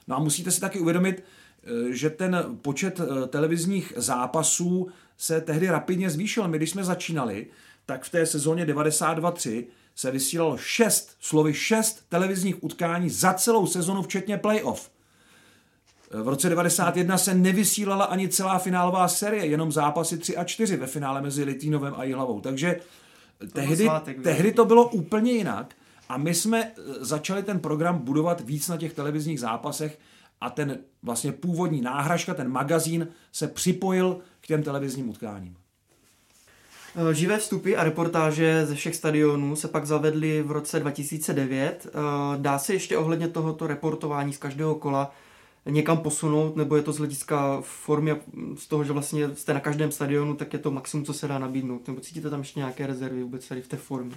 No 0.08 0.16
a 0.16 0.18
musíte 0.18 0.50
si 0.50 0.60
taky 0.60 0.80
uvědomit, 0.80 1.24
eh, 1.64 1.92
že 1.94 2.10
ten 2.10 2.58
počet 2.62 3.00
eh, 3.00 3.26
televizních 3.26 3.92
zápasů 3.96 4.88
se 5.16 5.40
tehdy 5.40 5.68
rapidně 5.68 6.10
zvýšil. 6.10 6.48
My, 6.48 6.56
když 6.56 6.70
jsme 6.70 6.84
začínali, 6.84 7.46
tak 7.90 8.04
v 8.04 8.10
té 8.10 8.26
sezóně 8.26 8.66
92-3 8.66 9.64
se 9.94 10.10
vysílalo 10.10 10.56
6, 10.56 11.16
slovy 11.20 11.54
6 11.54 12.04
televizních 12.08 12.64
utkání 12.64 13.10
za 13.10 13.34
celou 13.34 13.66
sezonu, 13.66 14.02
včetně 14.02 14.38
playoff. 14.38 14.90
V 16.10 16.28
roce 16.28 16.48
91 16.48 17.18
se 17.18 17.34
nevysílala 17.34 18.04
ani 18.04 18.28
celá 18.28 18.58
finálová 18.58 19.08
série, 19.08 19.46
jenom 19.46 19.72
zápasy 19.72 20.18
3 20.18 20.36
a 20.36 20.44
4 20.44 20.76
ve 20.76 20.86
finále 20.86 21.22
mezi 21.22 21.44
Litínovem 21.44 21.94
a 21.96 22.04
Jihlavou. 22.04 22.40
Takže 22.40 22.80
tehdy, 23.52 23.84
svátek, 23.84 24.22
tehdy 24.22 24.52
to 24.52 24.64
bylo 24.64 24.88
úplně 24.88 25.32
jinak 25.32 25.74
a 26.08 26.16
my 26.16 26.34
jsme 26.34 26.64
e, 26.64 26.72
začali 27.00 27.42
ten 27.42 27.60
program 27.60 27.98
budovat 27.98 28.40
víc 28.40 28.68
na 28.68 28.76
těch 28.76 28.94
televizních 28.94 29.40
zápasech 29.40 29.98
a 30.40 30.50
ten 30.50 30.78
vlastně 31.02 31.32
původní 31.32 31.80
náhražka, 31.80 32.34
ten 32.34 32.48
magazín 32.48 33.08
se 33.32 33.48
připojil 33.48 34.18
k 34.40 34.46
těm 34.46 34.62
televizním 34.62 35.08
utkáním. 35.08 35.56
Eh, 36.96 37.14
živé 37.14 37.38
vstupy 37.38 37.76
a 37.76 37.84
reportáže 37.84 38.66
ze 38.66 38.74
všech 38.74 38.96
stadionů 38.96 39.56
se 39.56 39.68
pak 39.68 39.86
zavedly 39.86 40.42
v 40.42 40.50
roce 40.50 40.80
2009. 40.80 41.86
Eh, 41.86 41.92
dá 42.36 42.58
se 42.58 42.72
ještě 42.72 42.98
ohledně 42.98 43.28
tohoto 43.28 43.66
reportování 43.66 44.32
z 44.32 44.38
každého 44.38 44.74
kola 44.74 45.14
někam 45.66 45.98
posunout, 45.98 46.56
nebo 46.56 46.76
je 46.76 46.82
to 46.82 46.92
z 46.92 46.98
hlediska 46.98 47.60
formy 47.60 48.16
z 48.56 48.66
toho, 48.66 48.84
že 48.84 48.92
vlastně 48.92 49.34
jste 49.34 49.54
na 49.54 49.60
každém 49.60 49.92
stadionu, 49.92 50.34
tak 50.34 50.52
je 50.52 50.58
to 50.58 50.70
maximum, 50.70 51.04
co 51.04 51.12
se 51.12 51.28
dá 51.28 51.38
nabídnout? 51.38 51.88
Nebo 51.88 52.00
cítíte 52.00 52.30
tam 52.30 52.40
ještě 52.40 52.60
nějaké 52.60 52.86
rezervy 52.86 53.22
vůbec 53.22 53.48
tady 53.48 53.62
v 53.62 53.68
té 53.68 53.76
formě? 53.76 54.16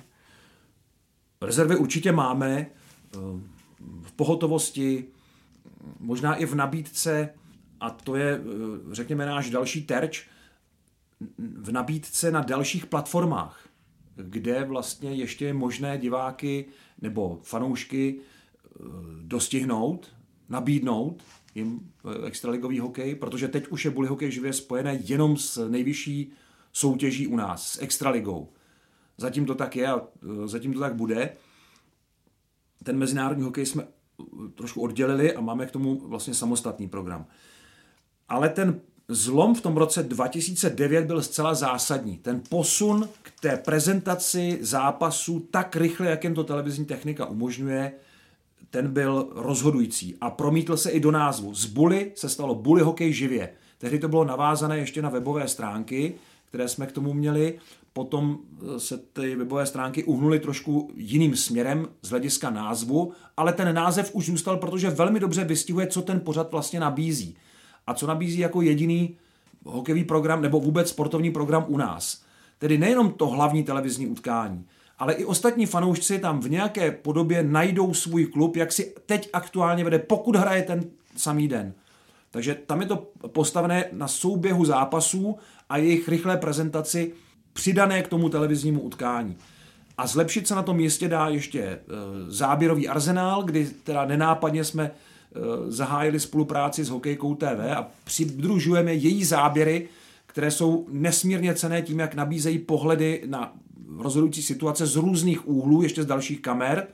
Rezervy 1.41 1.75
určitě 1.75 2.11
máme 2.11 2.59
eh, 2.59 3.17
v 4.01 4.11
pohotovosti, 4.11 5.05
možná 5.99 6.35
i 6.35 6.45
v 6.45 6.55
nabídce, 6.55 7.29
a 7.79 7.89
to 7.89 8.15
je, 8.15 8.41
řekněme, 8.91 9.25
náš 9.25 9.49
další 9.49 9.83
terč, 9.83 10.27
v 11.37 11.71
nabídce 11.71 12.31
na 12.31 12.41
dalších 12.41 12.85
platformách, 12.85 13.69
kde 14.15 14.63
vlastně 14.63 15.13
ještě 15.13 15.45
je 15.45 15.53
možné 15.53 15.97
diváky 15.97 16.65
nebo 17.01 17.39
fanoušky 17.43 18.19
eh, 18.19 18.79
dostihnout, 19.21 20.15
nabídnout 20.49 21.23
jim 21.55 21.91
eh, 22.05 22.27
extraligový 22.27 22.79
hokej, 22.79 23.15
protože 23.15 23.47
teď 23.47 23.67
už 23.67 23.85
je 23.85 23.91
bully 23.91 24.07
hokej 24.07 24.31
živě 24.31 24.53
spojené 24.53 24.99
jenom 25.03 25.37
s 25.37 25.69
nejvyšší 25.69 26.31
soutěží 26.73 27.27
u 27.27 27.35
nás, 27.35 27.71
s 27.71 27.81
extraligou. 27.81 28.53
Zatím 29.17 29.45
to 29.45 29.55
tak 29.55 29.75
je 29.75 29.87
a 29.87 30.01
eh, 30.01 30.47
zatím 30.47 30.73
to 30.73 30.79
tak 30.79 30.95
bude. 30.95 31.35
Ten 32.83 32.97
mezinárodní 32.97 33.43
hokej 33.43 33.65
jsme 33.65 33.87
trošku 34.55 34.81
oddělili 34.81 35.35
a 35.35 35.41
máme 35.41 35.65
k 35.65 35.71
tomu 35.71 36.07
vlastně 36.07 36.33
samostatný 36.33 36.89
program. 36.89 37.25
Ale 38.29 38.49
ten 38.49 38.81
zlom 39.07 39.55
v 39.55 39.61
tom 39.61 39.77
roce 39.77 40.03
2009 40.03 41.05
byl 41.05 41.21
zcela 41.21 41.53
zásadní. 41.53 42.17
Ten 42.17 42.41
posun 42.49 43.09
k 43.21 43.31
té 43.41 43.57
prezentaci 43.57 44.57
zápasů 44.61 45.47
tak 45.51 45.75
rychle, 45.75 46.07
jak 46.07 46.23
jen 46.23 46.33
to 46.33 46.43
televizní 46.43 46.85
technika 46.85 47.25
umožňuje, 47.25 47.91
ten 48.69 48.87
byl 48.87 49.27
rozhodující 49.35 50.15
a 50.21 50.29
promítl 50.29 50.77
se 50.77 50.91
i 50.91 50.99
do 50.99 51.11
názvu. 51.11 51.53
Z 51.53 51.65
Bully 51.65 52.11
se 52.15 52.29
stalo 52.29 52.55
Bully 52.55 52.81
hokej 52.81 53.13
živě. 53.13 53.49
Tehdy 53.77 53.99
to 53.99 54.07
bylo 54.07 54.25
navázané 54.25 54.77
ještě 54.77 55.01
na 55.01 55.09
webové 55.09 55.47
stránky, 55.47 56.15
které 56.49 56.67
jsme 56.67 56.87
k 56.87 56.91
tomu 56.91 57.13
měli. 57.13 57.59
Potom 57.93 58.39
se 58.77 58.97
ty 58.97 59.35
webové 59.35 59.65
stránky 59.65 60.03
uhnuly 60.03 60.39
trošku 60.39 60.91
jiným 60.95 61.35
směrem 61.35 61.87
z 62.01 62.09
hlediska 62.09 62.49
názvu, 62.49 63.11
ale 63.37 63.53
ten 63.53 63.75
název 63.75 64.15
už 64.15 64.25
zůstal, 64.25 64.57
protože 64.57 64.89
velmi 64.89 65.19
dobře 65.19 65.43
vystihuje, 65.43 65.87
co 65.87 66.01
ten 66.01 66.19
pořad 66.19 66.51
vlastně 66.51 66.79
nabízí 66.79 67.35
a 67.87 67.93
co 67.93 68.07
nabízí 68.07 68.39
jako 68.39 68.61
jediný 68.61 69.17
hokejový 69.65 70.03
program 70.03 70.41
nebo 70.41 70.59
vůbec 70.59 70.89
sportovní 70.89 71.31
program 71.31 71.65
u 71.67 71.77
nás. 71.77 72.21
Tedy 72.59 72.77
nejenom 72.77 73.11
to 73.11 73.27
hlavní 73.27 73.63
televizní 73.63 74.07
utkání, 74.07 74.65
ale 74.99 75.13
i 75.13 75.25
ostatní 75.25 75.65
fanoušci 75.65 76.19
tam 76.19 76.39
v 76.39 76.49
nějaké 76.49 76.91
podobě 76.91 77.43
najdou 77.43 77.93
svůj 77.93 78.25
klub, 78.25 78.55
jak 78.55 78.71
si 78.71 78.93
teď 79.05 79.29
aktuálně 79.33 79.83
vede, 79.83 79.99
pokud 79.99 80.35
hraje 80.35 80.63
ten 80.63 80.83
samý 81.17 81.47
den. 81.47 81.73
Takže 82.31 82.55
tam 82.65 82.81
je 82.81 82.87
to 82.87 83.07
postavené 83.27 83.85
na 83.91 84.07
souběhu 84.07 84.65
zápasů 84.65 85.37
a 85.69 85.77
jejich 85.77 86.09
rychlé 86.09 86.37
prezentaci 86.37 87.13
přidané 87.53 88.03
k 88.03 88.07
tomu 88.07 88.29
televiznímu 88.29 88.81
utkání. 88.81 89.37
A 89.97 90.07
zlepšit 90.07 90.47
se 90.47 90.55
na 90.55 90.63
tom 90.63 90.77
místě 90.77 91.07
dá 91.07 91.27
ještě 91.27 91.61
e, 91.61 91.79
záběrový 92.27 92.87
arzenál, 92.87 93.43
kdy 93.43 93.69
teda 93.83 94.05
nenápadně 94.05 94.63
jsme 94.63 94.91
zahájili 95.67 96.19
spolupráci 96.19 96.83
s 96.83 96.89
Hokejkou 96.89 97.35
TV 97.35 97.71
a 97.75 97.87
přidružujeme 98.03 98.93
její 98.93 99.23
záběry, 99.23 99.87
které 100.25 100.51
jsou 100.51 100.87
nesmírně 100.89 101.53
cené 101.53 101.81
tím, 101.81 101.99
jak 101.99 102.15
nabízejí 102.15 102.59
pohledy 102.59 103.23
na 103.25 103.53
rozhodující 103.97 104.41
situace 104.41 104.85
z 104.85 104.95
různých 104.95 105.47
úhlů, 105.47 105.81
ještě 105.81 106.03
z 106.03 106.05
dalších 106.05 106.41
kamer. 106.41 106.87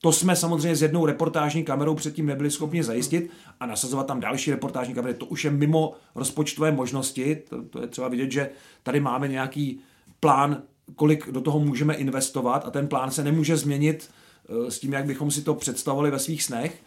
To 0.00 0.12
jsme 0.12 0.36
samozřejmě 0.36 0.76
s 0.76 0.82
jednou 0.82 1.06
reportážní 1.06 1.64
kamerou 1.64 1.94
předtím 1.94 2.26
nebyli 2.26 2.50
schopni 2.50 2.84
zajistit 2.84 3.30
a 3.60 3.66
nasazovat 3.66 4.06
tam 4.06 4.20
další 4.20 4.50
reportážní 4.50 4.94
kamery. 4.94 5.14
To 5.14 5.26
už 5.26 5.44
je 5.44 5.50
mimo 5.50 5.94
rozpočtové 6.14 6.72
možnosti. 6.72 7.42
To, 7.48 7.62
to 7.62 7.80
je 7.80 7.86
třeba 7.86 8.08
vidět, 8.08 8.32
že 8.32 8.50
tady 8.82 9.00
máme 9.00 9.28
nějaký 9.28 9.80
plán, 10.20 10.62
kolik 10.96 11.30
do 11.30 11.40
toho 11.40 11.60
můžeme 11.60 11.94
investovat 11.94 12.66
a 12.66 12.70
ten 12.70 12.88
plán 12.88 13.10
se 13.10 13.24
nemůže 13.24 13.56
změnit 13.56 14.10
eh, 14.48 14.70
s 14.70 14.78
tím, 14.78 14.92
jak 14.92 15.06
bychom 15.06 15.30
si 15.30 15.42
to 15.42 15.54
představovali 15.54 16.10
ve 16.10 16.18
svých 16.18 16.42
snech. 16.42 16.82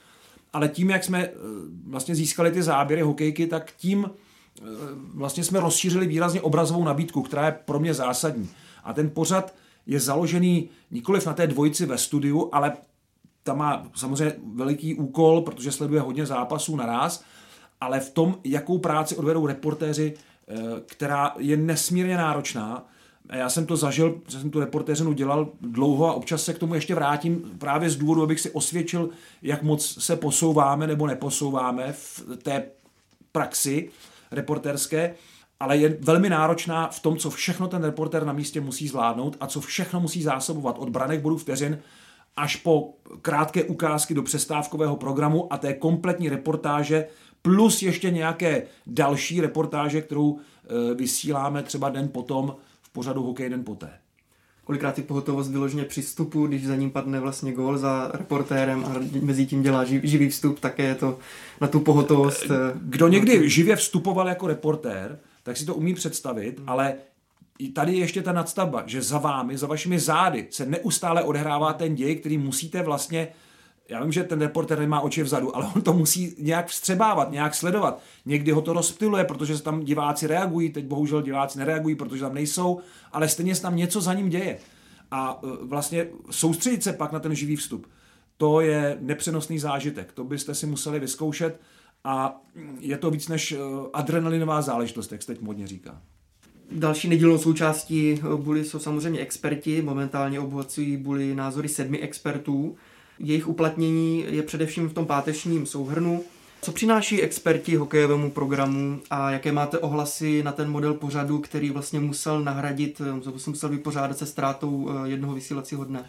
Ale 0.53 0.69
tím, 0.69 0.89
jak 0.89 1.03
jsme 1.03 1.23
eh, 1.23 1.31
vlastně 1.87 2.15
získali 2.15 2.51
ty 2.51 2.63
záběry 2.63 3.01
hokejky, 3.01 3.47
tak 3.47 3.71
tím 3.77 4.09
eh, 4.09 4.63
vlastně 5.13 5.43
jsme 5.43 5.59
rozšířili 5.59 6.07
výrazně 6.07 6.41
obrazovou 6.41 6.83
nabídku, 6.83 7.21
která 7.21 7.45
je 7.45 7.51
pro 7.51 7.79
mě 7.79 7.93
zásadní. 7.93 8.49
A 8.83 8.93
ten 8.93 9.09
pořad 9.09 9.55
je 9.85 9.99
založený 9.99 10.69
nikoliv 10.91 11.25
na 11.25 11.33
té 11.33 11.47
dvojici 11.47 11.85
ve 11.85 11.97
studiu, 11.97 12.49
ale 12.51 12.73
tam 13.43 13.57
má 13.57 13.87
samozřejmě 13.95 14.35
veliký 14.53 14.95
úkol, 14.95 15.41
protože 15.41 15.71
sleduje 15.71 16.01
hodně 16.01 16.25
zápasů 16.25 16.75
naraz, 16.75 17.23
ale 17.81 17.99
v 17.99 18.09
tom, 18.09 18.37
jakou 18.43 18.77
práci 18.77 19.15
odvedou 19.15 19.47
reportéři, 19.47 20.13
eh, 20.47 20.55
která 20.85 21.33
je 21.37 21.57
nesmírně 21.57 22.17
náročná. 22.17 22.85
Já 23.29 23.49
jsem 23.49 23.65
to 23.65 23.77
zažil, 23.77 24.21
že 24.27 24.39
jsem 24.39 24.49
tu 24.49 24.59
reportéřinu 24.59 25.13
dělal 25.13 25.49
dlouho 25.61 26.07
a 26.07 26.13
občas 26.13 26.43
se 26.43 26.53
k 26.53 26.59
tomu 26.59 26.75
ještě 26.75 26.95
vrátím 26.95 27.51
právě 27.57 27.89
z 27.89 27.95
důvodu, 27.95 28.23
abych 28.23 28.39
si 28.39 28.51
osvědčil, 28.51 29.09
jak 29.41 29.63
moc 29.63 30.03
se 30.03 30.15
posouváme 30.15 30.87
nebo 30.87 31.07
neposouváme 31.07 31.93
v 31.93 32.23
té 32.43 32.63
praxi 33.31 33.89
reportérské 34.31 35.15
ale 35.59 35.77
je 35.77 35.97
velmi 36.01 36.29
náročná 36.29 36.87
v 36.87 36.99
tom, 36.99 37.17
co 37.17 37.29
všechno 37.29 37.67
ten 37.67 37.83
reporter 37.83 38.25
na 38.25 38.33
místě 38.33 38.61
musí 38.61 38.87
zvládnout 38.87 39.37
a 39.39 39.47
co 39.47 39.61
všechno 39.61 39.99
musí 39.99 40.23
zásobovat 40.23 40.75
od 40.79 40.89
branek 40.89 41.21
bodů 41.21 41.37
vteřin 41.37 41.79
až 42.37 42.55
po 42.55 42.93
krátké 43.21 43.63
ukázky 43.63 44.13
do 44.13 44.23
přestávkového 44.23 44.95
programu 44.95 45.53
a 45.53 45.57
té 45.57 45.73
kompletní 45.73 46.29
reportáže 46.29 47.07
plus 47.41 47.81
ještě 47.81 48.11
nějaké 48.11 48.63
další 48.87 49.41
reportáže, 49.41 50.01
kterou 50.01 50.39
e, 50.39 50.93
vysíláme 50.93 51.63
třeba 51.63 51.89
den 51.89 52.07
potom 52.07 52.55
v 52.89 52.93
pořadu 52.93 53.23
Hokej 53.23 53.49
den 53.49 53.63
poté. 53.63 53.89
Kolikrát 54.63 54.95
ty 54.95 55.01
pohotovost 55.01 55.51
vyloženě 55.51 55.83
při 55.83 56.01
vstupu, 56.01 56.47
když 56.47 56.67
za 56.67 56.75
ním 56.75 56.91
padne 56.91 57.19
vlastně 57.19 57.51
gól 57.51 57.77
za 57.77 58.11
reportérem 58.13 58.85
a 58.85 58.95
mezi 59.21 59.45
tím 59.45 59.61
dělá 59.61 59.83
živý 59.83 60.29
vstup, 60.29 60.59
také 60.59 60.83
je 60.83 60.95
to 60.95 61.17
na 61.61 61.67
tu 61.67 61.79
pohotovost. 61.79 62.43
E, 62.43 62.55
Kdo 62.81 63.07
někdy 63.07 63.49
živě 63.49 63.75
vstupoval 63.75 64.27
jako 64.27 64.47
reportér, 64.47 65.19
tak 65.43 65.57
si 65.57 65.65
to 65.65 65.75
umí 65.75 65.93
představit, 65.93 66.59
hmm. 66.59 66.69
ale 66.69 66.93
tady 67.73 67.93
je 67.93 67.99
ještě 67.99 68.21
ta 68.21 68.31
nadstavba, 68.31 68.83
že 68.85 69.01
za 69.01 69.17
vámi, 69.17 69.57
za 69.57 69.67
vašimi 69.67 69.99
zády 69.99 70.47
se 70.49 70.65
neustále 70.65 71.23
odehrává 71.23 71.73
ten 71.73 71.95
děj, 71.95 72.15
který 72.15 72.37
musíte 72.37 72.83
vlastně 72.83 73.27
já 73.89 74.03
vím, 74.03 74.11
že 74.11 74.23
ten 74.23 74.41
reporter 74.41 74.79
nemá 74.79 75.01
oči 75.01 75.23
vzadu, 75.23 75.55
ale 75.55 75.71
on 75.75 75.81
to 75.81 75.93
musí 75.93 76.35
nějak 76.39 76.67
vstřebávat, 76.67 77.31
nějak 77.31 77.55
sledovat. 77.55 78.01
Někdy 78.25 78.51
ho 78.51 78.61
to 78.61 78.73
rozptiluje, 78.73 79.23
protože 79.23 79.57
se 79.57 79.63
tam 79.63 79.83
diváci 79.83 80.27
reagují, 80.27 80.69
teď 80.69 80.85
bohužel 80.85 81.21
diváci 81.21 81.59
nereagují, 81.59 81.95
protože 81.95 82.21
tam 82.21 82.33
nejsou, 82.33 82.79
ale 83.11 83.29
stejně 83.29 83.55
se 83.55 83.61
tam 83.61 83.75
něco 83.75 84.01
za 84.01 84.13
ním 84.13 84.29
děje. 84.29 84.57
A 85.11 85.39
e, 85.43 85.65
vlastně 85.65 86.07
soustředit 86.31 86.83
se 86.83 86.93
pak 86.93 87.11
na 87.11 87.19
ten 87.19 87.35
živý 87.35 87.55
vstup, 87.55 87.87
to 88.37 88.61
je 88.61 88.97
nepřenosný 89.01 89.59
zážitek. 89.59 90.11
To 90.11 90.23
byste 90.23 90.55
si 90.55 90.65
museli 90.65 90.99
vyzkoušet 90.99 91.61
a 92.03 92.41
je 92.79 92.97
to 92.97 93.11
víc 93.11 93.27
než 93.27 93.51
eh, 93.51 93.57
adrenalinová 93.93 94.61
záležitost, 94.61 95.11
jak 95.11 95.21
se 95.21 95.27
teď 95.27 95.41
modně 95.41 95.67
říká. 95.67 96.01
Další 96.71 97.09
nedílnou 97.09 97.37
součástí 97.37 98.13
eh, 98.13 98.37
Bully 98.37 98.65
jsou 98.65 98.79
samozřejmě 98.79 99.19
experti. 99.19 99.81
Momentálně 99.81 100.39
obohacují 100.39 100.97
Bully 100.97 101.35
názory 101.35 101.69
sedmi 101.69 101.99
expertů. 101.99 102.75
Jejich 103.19 103.47
uplatnění 103.47 104.25
je 104.29 104.43
především 104.43 104.89
v 104.89 104.93
tom 104.93 105.05
pátečním 105.05 105.65
souhrnu. 105.65 106.23
Co 106.61 106.71
přináší 106.71 107.21
experti 107.21 107.75
hokejovému 107.75 108.31
programu 108.31 109.01
a 109.09 109.31
jaké 109.31 109.51
máte 109.51 109.77
ohlasy 109.77 110.43
na 110.43 110.51
ten 110.51 110.69
model 110.69 110.93
pořadu, 110.93 111.39
který 111.39 111.69
vlastně 111.69 111.99
musel 111.99 112.43
nahradit, 112.43 113.01
eh, 113.01 113.31
musel 113.47 113.69
vypořádat 113.69 114.17
se 114.17 114.25
ztrátou 114.25 114.89
jednoho 115.05 115.33
vysílacího 115.33 115.83
dne? 115.83 116.05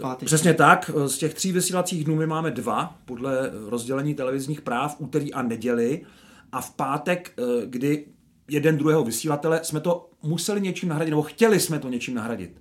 Páteční. 0.00 0.26
Přesně 0.26 0.54
tak. 0.54 0.90
Z 1.06 1.18
těch 1.18 1.34
tří 1.34 1.52
vysílacích 1.52 2.04
dnů 2.04 2.16
my 2.16 2.26
máme 2.26 2.50
dva, 2.50 2.98
podle 3.04 3.50
rozdělení 3.68 4.14
televizních 4.14 4.60
práv, 4.60 4.96
úterý 4.98 5.32
a 5.32 5.42
neděli. 5.42 6.02
A 6.52 6.60
v 6.60 6.70
pátek, 6.70 7.32
eh, 7.38 7.66
kdy 7.66 8.04
jeden 8.48 8.78
druhého 8.78 9.04
vysílatele, 9.04 9.60
jsme 9.62 9.80
to 9.80 10.10
museli 10.22 10.60
něčím 10.60 10.88
nahradit, 10.88 11.10
nebo 11.10 11.22
chtěli 11.22 11.60
jsme 11.60 11.78
to 11.78 11.88
něčím 11.88 12.14
nahradit. 12.14 12.60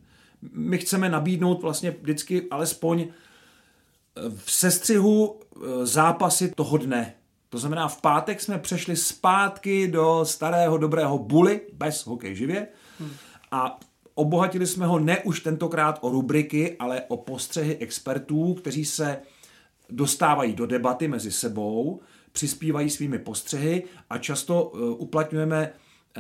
My 0.54 0.78
chceme 0.78 1.10
nabídnout 1.10 1.62
vlastně 1.62 1.96
vždycky 2.02 2.48
alespoň 2.52 3.02
eh, 3.02 3.14
v 4.38 4.52
sestřihu 4.52 5.40
eh, 5.40 5.86
zápasy 5.86 6.52
toho 6.56 6.78
dne. 6.78 7.16
To 7.50 7.58
znamená, 7.58 7.88
v 7.88 8.02
pátek 8.02 8.42
jsme 8.42 8.60
přešli 8.60 8.96
zpátky 8.96 9.88
do 9.88 10.26
starého 10.26 10.78
dobrého 10.78 11.18
buly, 11.18 11.62
bez 11.74 12.06
hokej 12.06 12.36
živě, 12.36 12.68
hmm. 13.00 13.12
a 13.52 13.80
Obohatili 14.16 14.68
jsme 14.68 14.86
ho 14.86 15.00
ne 15.00 15.20
už 15.20 15.40
tentokrát 15.40 16.00
o 16.02 16.10
rubriky, 16.10 16.76
ale 16.80 17.02
o 17.08 17.18
postřehy 17.18 17.78
expertů, 17.78 18.54
kteří 18.54 18.86
se 18.86 19.18
dostávají 19.90 20.54
do 20.54 20.66
debaty 20.66 21.08
mezi 21.08 21.32
sebou, 21.32 22.02
přispívají 22.32 22.90
svými 22.90 23.20
postřehy 23.20 23.84
a 24.10 24.18
často 24.18 24.72
e, 24.76 24.80
uplatňujeme 24.90 25.72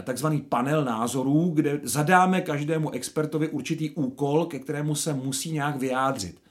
takzvaný 0.03 0.41
panel 0.41 0.85
názorů, 0.85 1.51
kde 1.53 1.79
zadáme 1.83 2.41
každému 2.41 2.91
expertovi 2.91 3.47
určitý 3.49 3.89
úkol, 3.89 4.45
ke 4.45 4.59
kterému 4.59 4.95
se 4.95 5.13
musí 5.13 5.51
nějak 5.51 5.75
vyjádřit. 5.75 6.41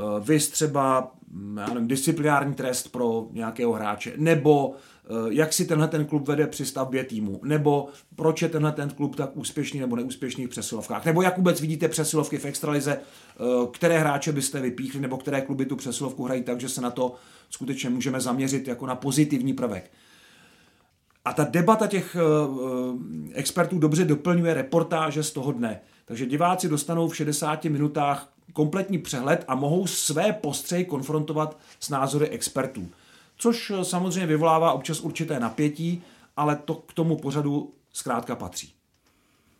E, 0.00 0.20
vy 0.20 0.38
třeba 0.38 1.12
já 1.56 1.66
nevím, 1.66 1.88
disciplinární 1.88 2.54
trest 2.54 2.88
pro 2.92 3.26
nějakého 3.32 3.72
hráče, 3.72 4.12
nebo 4.16 4.74
Eh, 5.10 5.34
jak 5.34 5.52
si 5.52 5.64
tenhle 5.64 5.88
ten 5.88 6.04
klub 6.04 6.28
vede 6.28 6.46
při 6.46 6.66
stavbě 6.66 7.04
týmu, 7.04 7.40
nebo 7.44 7.88
proč 8.16 8.42
je 8.42 8.48
tenhle 8.48 8.72
ten 8.72 8.90
klub 8.90 9.16
tak 9.16 9.36
úspěšný 9.36 9.80
nebo 9.80 9.96
neúspěšný 9.96 10.46
v 10.46 10.48
přesilovkách, 10.48 11.04
nebo 11.04 11.22
jak 11.22 11.36
vůbec 11.36 11.60
vidíte 11.60 11.88
přesilovky 11.88 12.38
v 12.38 12.44
extralize, 12.44 12.92
eh, 12.92 13.44
které 13.72 13.98
hráče 13.98 14.32
byste 14.32 14.60
vypíchli, 14.60 15.00
nebo 15.00 15.16
které 15.16 15.40
kluby 15.40 15.66
tu 15.66 15.76
přesilovku 15.76 16.24
hrají 16.24 16.42
tak, 16.42 16.60
že 16.60 16.68
se 16.68 16.80
na 16.80 16.90
to 16.90 17.14
skutečně 17.50 17.90
můžeme 17.90 18.20
zaměřit 18.20 18.68
jako 18.68 18.86
na 18.86 18.94
pozitivní 18.94 19.52
prvek. 19.52 19.90
A 21.24 21.32
ta 21.32 21.44
debata 21.44 21.86
těch 21.86 22.16
eh, 22.16 22.20
expertů 23.34 23.78
dobře 23.78 24.04
doplňuje 24.04 24.54
reportáže 24.54 25.22
z 25.22 25.30
toho 25.30 25.52
dne. 25.52 25.80
Takže 26.04 26.26
diváci 26.26 26.68
dostanou 26.68 27.08
v 27.08 27.16
60 27.16 27.64
minutách 27.64 28.32
kompletní 28.52 28.98
přehled 28.98 29.44
a 29.48 29.54
mohou 29.54 29.86
své 29.86 30.32
postřehy 30.32 30.84
konfrontovat 30.84 31.58
s 31.80 31.88
názory 31.88 32.28
expertů 32.28 32.88
což 33.40 33.70
eh, 33.70 33.84
samozřejmě 33.84 34.26
vyvolává 34.26 34.72
občas 34.72 35.00
určité 35.00 35.40
napětí, 35.40 36.02
ale 36.36 36.56
to 36.64 36.74
k 36.74 36.92
tomu 36.92 37.16
pořadu 37.16 37.72
zkrátka 37.92 38.36
patří. 38.36 38.72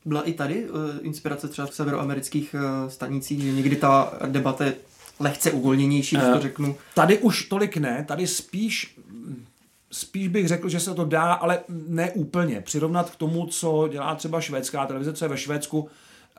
Byla 0.04 0.22
i 0.22 0.32
tady 0.32 0.70
uh, 0.70 0.78
inspirace 1.02 1.48
třeba 1.48 1.66
v 1.66 1.74
severoamerických 1.74 2.54
uh, 2.54 2.90
stanicích, 2.90 3.42
že 3.42 3.52
někdy 3.52 3.76
ta 3.76 4.12
debata 4.26 4.64
je 4.64 4.74
lehce 5.20 5.50
uvolněnější, 5.50 6.16
když 6.16 6.28
to 6.28 6.40
řeknu? 6.40 6.76
Tady 6.94 7.18
už 7.18 7.44
tolik 7.44 7.76
ne, 7.76 8.04
tady 8.08 8.26
spíš 8.26 8.98
spíš 9.92 10.28
bych 10.28 10.48
řekl, 10.48 10.68
že 10.68 10.80
se 10.80 10.94
to 10.94 11.04
dá, 11.04 11.32
ale 11.32 11.58
ne 11.68 12.10
úplně. 12.10 12.60
Přirovnat 12.60 13.10
k 13.10 13.16
tomu, 13.16 13.46
co 13.46 13.88
dělá 13.92 14.14
třeba 14.14 14.40
švédská 14.40 14.86
televize, 14.86 15.12
co 15.12 15.24
je 15.24 15.28
ve 15.28 15.38
Švédsku, 15.38 15.88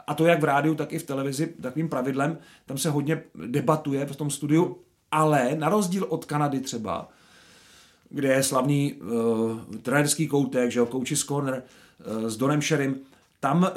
a 0.08 0.14
to 0.14 0.26
jak 0.26 0.42
v 0.42 0.44
rádiu, 0.44 0.76
tak 0.76 0.94
i 0.94 1.00
v 1.00 1.04
televizi, 1.04 1.48
takovým 1.62 1.90
pravidlem, 1.90 2.38
tam 2.66 2.78
se 2.78 2.90
hodně 2.90 3.24
debatuje 3.48 4.06
v 4.06 4.16
tom 4.16 4.30
studiu, 4.30 4.78
ale 5.12 5.56
na 5.56 5.70
rozdíl 5.70 6.06
od 6.10 6.26
Kanady 6.26 6.60
třeba, 6.60 7.10
kde 8.10 8.28
je 8.28 8.44
slavný 8.44 8.94
uh, 8.94 9.60
trenerský 9.82 10.28
koutek, 10.28 10.72
že 10.72 10.80
jo, 10.80 10.86
Coach's 10.86 11.24
Corner 11.24 11.64
uh, 11.64 12.28
s 12.28 12.38
Donem 12.38 12.62
Sherrym, 12.62 13.00
tam 13.40 13.58
uh, 13.64 13.70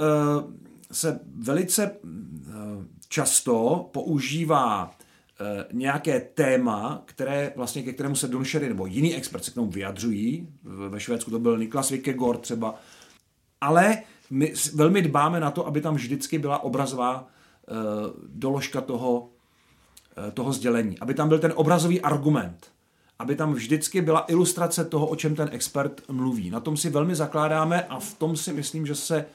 se 0.93 1.21
velice 1.39 1.91
uh, 1.91 2.11
často 3.09 3.89
používá 3.93 4.85
uh, 4.85 5.47
nějaké 5.73 6.21
téma, 6.21 7.03
které 7.05 7.53
vlastně 7.57 7.83
ke 7.83 7.93
kterému 7.93 8.17
se 8.17 8.29
Don 8.29 8.45
nebo 8.61 8.87
jiný 8.87 9.15
expert 9.15 9.45
se 9.45 9.51
k 9.51 9.55
tomu 9.55 9.71
vyjadřují. 9.71 10.49
Ve 10.89 11.01
Švédsku 11.01 11.31
to 11.31 11.39
byl 11.39 11.59
Niklas 11.59 11.91
Vikegord 11.91 12.41
třeba. 12.41 12.75
Ale 13.61 14.03
my 14.31 14.53
velmi 14.75 15.03
dbáme 15.03 15.41
na 15.41 15.51
to, 15.51 15.67
aby 15.67 15.81
tam 15.81 15.95
vždycky 15.95 16.39
byla 16.39 16.63
obrazová 16.63 17.27
doložka 18.29 18.81
toho, 18.81 19.29
toho 20.35 20.53
sdělení, 20.53 20.99
aby 20.99 21.15
tam 21.15 21.29
byl 21.29 21.39
ten 21.39 21.53
obrazový 21.57 22.01
argument, 22.01 22.67
aby 23.19 23.37
tam 23.37 23.55
vždycky 23.55 24.03
byla 24.03 24.25
ilustrace 24.29 24.85
toho, 24.85 25.07
o 25.07 25.17
čem 25.17 25.35
ten 25.35 25.49
expert 25.53 26.01
mluví. 26.09 26.51
Na 26.51 26.61
tom 26.61 26.77
si 26.77 26.91
velmi 26.91 27.15
zakládáme 27.15 27.85
a 27.85 28.01
v 28.01 28.15
tom 28.15 28.37
si 28.37 28.53
myslím, 28.53 28.87
že 28.87 28.95
se 28.95 29.27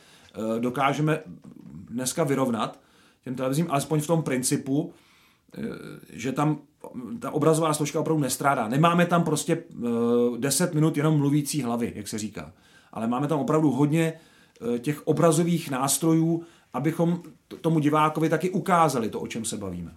dokážeme 0.60 1.19
dneska 1.89 2.23
vyrovnat 2.23 2.80
těm 3.23 3.36
televizím, 3.36 3.67
alespoň 3.69 4.02
v 4.02 4.08
tom 4.08 4.23
principu, 4.23 4.93
že 6.10 6.32
tam 6.32 6.58
ta 7.19 7.32
obrazová 7.32 7.73
složka 7.73 7.99
opravdu 7.99 8.23
nestrádá. 8.23 8.67
Nemáme 8.67 9.06
tam 9.06 9.23
prostě 9.23 9.63
10 10.38 10.73
minut 10.73 10.97
jenom 10.97 11.17
mluvící 11.17 11.62
hlavy, 11.62 11.93
jak 11.95 12.08
se 12.08 12.17
říká 12.17 12.52
ale 12.93 13.08
máme 13.08 13.28
tam 13.28 13.39
opravdu 13.39 13.71
hodně 13.71 14.13
eh, 14.13 14.19
těch 14.80 15.08
obrazových 15.08 15.72
nástrojů, 15.72 16.43
abychom 16.74 17.22
tomu 17.62 17.80
divákovi 17.80 18.30
taky 18.30 18.50
ukázali 18.50 19.10
to, 19.10 19.19
o 19.19 19.28
čem 19.28 19.45
se 19.45 19.58
bavíme. 19.58 19.91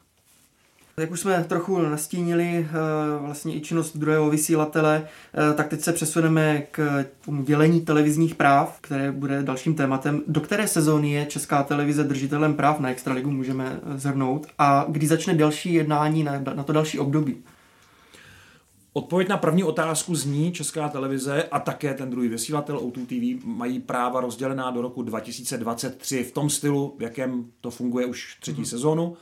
Jak 0.96 1.10
už 1.10 1.20
jsme 1.20 1.44
trochu 1.44 1.78
nastínili 1.78 2.68
eh, 2.68 2.72
vlastně 3.20 3.56
i 3.56 3.60
činnost 3.60 3.96
druhého 3.96 4.30
vysílatele, 4.30 5.06
eh, 5.06 5.54
tak 5.54 5.68
teď 5.68 5.80
se 5.80 5.92
přesuneme 5.92 6.62
k 6.70 7.04
tomu 7.24 7.42
dělení 7.42 7.80
televizních 7.80 8.34
práv, 8.34 8.78
které 8.80 9.12
bude 9.12 9.42
dalším 9.42 9.74
tématem. 9.74 10.22
Do 10.26 10.40
které 10.40 10.68
sezóny 10.68 11.12
je 11.12 11.26
Česká 11.26 11.62
televize 11.62 12.04
držitelem 12.04 12.54
práv 12.54 12.80
na 12.80 12.90
Extraligu, 12.90 13.30
můžeme 13.30 13.80
zhrnout, 13.94 14.46
a 14.58 14.86
kdy 14.88 15.06
začne 15.06 15.34
další 15.34 15.74
jednání 15.74 16.24
na, 16.24 16.40
na 16.54 16.62
to 16.62 16.72
další 16.72 16.98
období? 16.98 17.36
Odpověď 18.94 19.28
na 19.28 19.36
první 19.36 19.64
otázku 19.64 20.14
zní 20.14 20.52
Česká 20.52 20.88
televize 20.88 21.44
a 21.44 21.60
také 21.60 21.94
ten 21.94 22.10
druhý 22.10 22.28
vysílatel 22.28 22.78
O2 22.78 23.06
TV 23.06 23.44
mají 23.46 23.80
práva 23.80 24.20
rozdělená 24.20 24.70
do 24.70 24.82
roku 24.82 25.02
2023 25.02 26.24
v 26.24 26.32
tom 26.32 26.50
stylu, 26.50 26.96
v 26.98 27.02
jakém 27.02 27.50
to 27.60 27.70
funguje 27.70 28.06
už 28.06 28.36
třetí 28.40 28.56
hmm. 28.56 28.66
sezónu. 28.66 29.16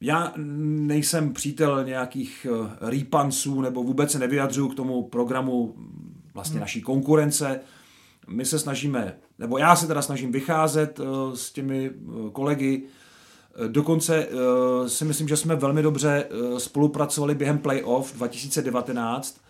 Já 0.00 0.32
nejsem 0.36 1.32
přítel 1.32 1.84
nějakých 1.84 2.46
eh, 2.50 2.90
rýpanců 2.90 3.60
nebo 3.60 3.82
vůbec 3.82 4.12
se 4.12 4.18
nevyjadřuju 4.18 4.68
k 4.68 4.74
tomu 4.74 5.02
programu 5.02 5.74
vlastně 6.34 6.54
hmm. 6.54 6.60
naší 6.60 6.82
konkurence. 6.82 7.60
My 8.28 8.44
se 8.44 8.58
snažíme, 8.58 9.16
nebo 9.38 9.58
já 9.58 9.76
se 9.76 9.86
teda 9.86 10.02
snažím 10.02 10.32
vycházet 10.32 11.00
eh, 11.00 11.36
s 11.36 11.52
těmi 11.52 11.90
eh, 11.90 12.30
kolegy 12.32 12.82
Dokonce 13.68 14.26
uh, 14.26 14.86
si 14.86 15.04
myslím, 15.04 15.28
že 15.28 15.36
jsme 15.36 15.56
velmi 15.56 15.82
dobře 15.82 16.24
uh, 16.24 16.58
spolupracovali 16.58 17.34
během 17.34 17.58
playoff 17.58 18.14
2019. 18.14 19.40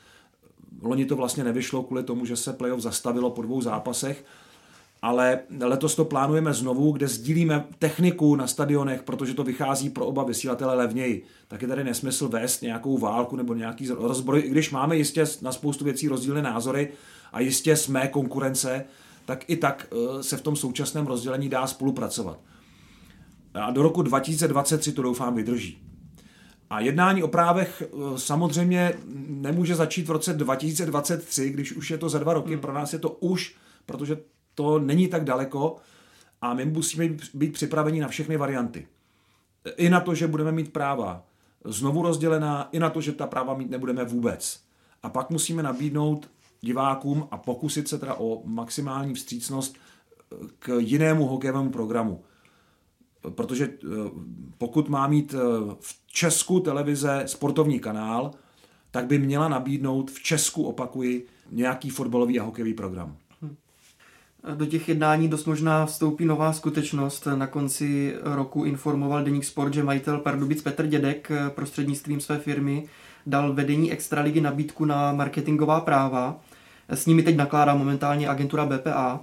Loni 0.83 1.07
to 1.07 1.17
vlastně 1.17 1.45
nevyšlo 1.45 1.83
kvůli 1.83 2.03
tomu, 2.03 2.25
že 2.25 2.37
se 2.37 2.53
playoff 2.53 2.83
zastavilo 2.83 3.31
po 3.31 3.43
dvou 3.43 3.61
zápasech, 3.61 4.25
ale 5.03 5.39
letos 5.61 5.95
to 5.95 6.05
plánujeme 6.05 6.55
znovu, 6.55 6.93
kde 6.93 7.09
sdílíme 7.09 7.65
techniku 7.79 8.37
na 8.37 8.47
stadionech, 8.47 9.03
protože 9.03 9.35
to 9.35 9.45
vychází 9.45 9.91
pro 9.91 10.07
oba 10.07 10.25
vysílatele 10.25 10.75
levněji. 10.75 11.25
Tak 11.49 11.63
je 11.63 11.69
tady 11.69 11.85
nesmysl 11.85 12.29
vést 12.29 12.63
nějakou 12.63 12.99
válku 12.99 13.37
nebo 13.37 13.55
nějaký 13.55 13.89
rozbroj, 13.89 14.43
i 14.45 14.51
když 14.51 14.71
máme 14.71 14.97
jistě 14.97 15.25
na 15.43 15.53
spoustu 15.53 15.85
věcí 15.85 16.09
rozdílné 16.09 16.43
názory 16.43 16.93
a 17.33 17.41
jistě 17.41 17.77
jsme 17.77 18.09
konkurence, 18.09 18.85
tak 19.25 19.45
i 19.51 19.57
tak 19.57 19.87
uh, 19.93 20.21
se 20.21 20.37
v 20.37 20.43
tom 20.43 20.57
současném 20.57 21.07
rozdělení 21.07 21.49
dá 21.49 21.67
spolupracovat. 21.67 22.39
A 23.55 23.71
do 23.71 23.83
roku 23.83 24.03
2023 24.03 24.93
to 24.93 25.03
doufám 25.03 25.35
vydrží. 25.35 25.91
A 26.71 26.81
jednání 26.81 27.23
o 27.23 27.29
právech 27.29 27.83
eh, 27.83 28.19
samozřejmě 28.19 28.95
nemůže 29.29 29.75
začít 29.75 30.09
v 30.09 30.11
roce 30.11 30.33
2023, 30.33 31.51
když 31.51 31.73
už 31.73 31.91
je 31.91 31.99
to 31.99 32.09
za 32.09 32.19
dva 32.19 32.33
roky. 32.33 32.53
Hmm. 32.53 32.61
Pro 32.61 32.73
nás 32.73 32.93
je 32.93 32.99
to 32.99 33.09
už, 33.11 33.57
protože 33.87 34.19
to 34.55 34.79
není 34.79 35.09
tak 35.09 35.25
daleko 35.25 35.77
a 36.41 36.55
my 36.55 36.65
musíme 36.65 37.09
být 37.35 37.53
připraveni 37.53 38.01
na 38.01 38.09
všechny 38.09 38.37
varianty. 38.37 38.87
I 39.77 39.91
na 39.91 40.01
to, 40.01 40.15
že 40.15 40.27
budeme 40.27 40.53
mít 40.53 40.73
práva 40.73 41.25
znovu 41.65 42.03
rozdělená, 42.03 42.69
i 42.73 42.79
na 42.79 42.91
to, 42.91 43.01
že 43.01 43.13
ta 43.13 43.27
práva 43.27 43.55
mít 43.55 43.71
nebudeme 43.71 44.05
vůbec. 44.05 44.61
A 45.03 45.09
pak 45.09 45.31
musíme 45.31 45.63
nabídnout 45.63 46.31
divákům 46.61 47.29
a 47.31 47.37
pokusit 47.37 47.89
se 47.89 47.99
teda 47.99 48.15
o 48.15 48.43
maximální 48.45 49.15
vstřícnost 49.15 49.77
eh, 49.77 50.37
k 50.59 50.79
jinému 50.79 51.27
hokejovému 51.27 51.71
programu 51.71 52.25
protože 53.29 53.65
eh, 53.65 53.87
pokud 54.59 54.89
má 54.89 55.07
mít 55.07 55.35
eh, 55.35 55.39
v 55.81 56.01
Česku 56.07 56.61
televize 56.61 57.23
sportovní 57.27 57.81
kanál, 57.81 58.31
tak 58.91 59.07
by 59.07 59.19
měla 59.19 59.49
nabídnout 59.49 60.11
v 60.11 60.23
Česku, 60.23 60.63
opakuji, 60.63 61.27
nějaký 61.51 61.91
fotbalový 61.91 62.41
a 62.41 62.43
hokejový 62.43 62.75
program. 62.75 63.17
Hm. 63.43 63.55
Do 64.55 64.67
těch 64.67 64.89
jednání 64.89 65.29
dost 65.29 65.47
možná 65.47 65.87
vstoupí 65.87 66.25
nová 66.25 66.53
skutečnost. 66.53 67.29
Na 67.35 67.47
konci 67.47 68.15
roku 68.23 68.65
informoval 68.65 69.25
Deník 69.25 69.45
Sport, 69.45 69.75
že 69.75 69.83
majitel 69.83 70.19
Pardubic 70.19 70.63
Petr 70.63 70.87
Dědek 70.87 71.31
eh, 71.31 71.51
prostřednictvím 71.51 72.21
své 72.21 72.39
firmy 72.39 72.89
dal 73.27 73.53
vedení 73.53 73.93
Extraligy 73.93 74.41
nabídku 74.41 74.85
na 74.85 75.13
marketingová 75.13 75.81
práva. 75.81 76.41
S 76.89 77.07
nimi 77.07 77.23
teď 77.23 77.37
nakládá 77.37 77.75
momentálně 77.75 78.29
agentura 78.29 78.67
BPA. 78.67 79.21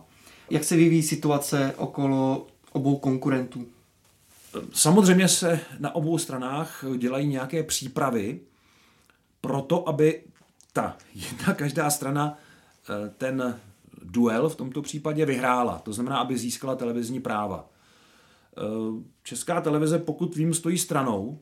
Jak 0.50 0.64
se 0.64 0.76
vyvíjí 0.76 1.04
situace 1.04 1.74
okolo 1.78 2.48
obou 2.72 2.98
konkurentů? 2.98 3.66
Samozřejmě 4.74 5.28
se 5.28 5.60
na 5.80 5.96
obou 5.96 6.17
stranách 6.17 6.84
dělají 6.98 7.28
nějaké 7.28 7.63
přípravy 7.63 8.39
pro 9.41 9.62
to, 9.62 9.89
aby 9.89 10.24
ta 10.74 10.98
jedna 11.15 11.54
každá 11.54 11.89
strana 11.89 12.38
eh, 12.89 13.10
ten 13.17 13.60
duel 14.04 14.50
v 14.50 14.56
tomto 14.56 14.82
případě 14.82 15.26
vyhrála. 15.26 15.80
To 15.80 15.93
znamená, 15.93 16.17
aby 16.17 16.38
získala 16.38 16.76
televizní 16.76 17.20
práva. 17.20 17.70
Eh, 18.58 18.62
Česká 19.24 19.62
televize, 19.62 20.00
pokud 20.00 20.36
vím, 20.36 20.54
stojí 20.54 20.78
stranou, 20.78 21.39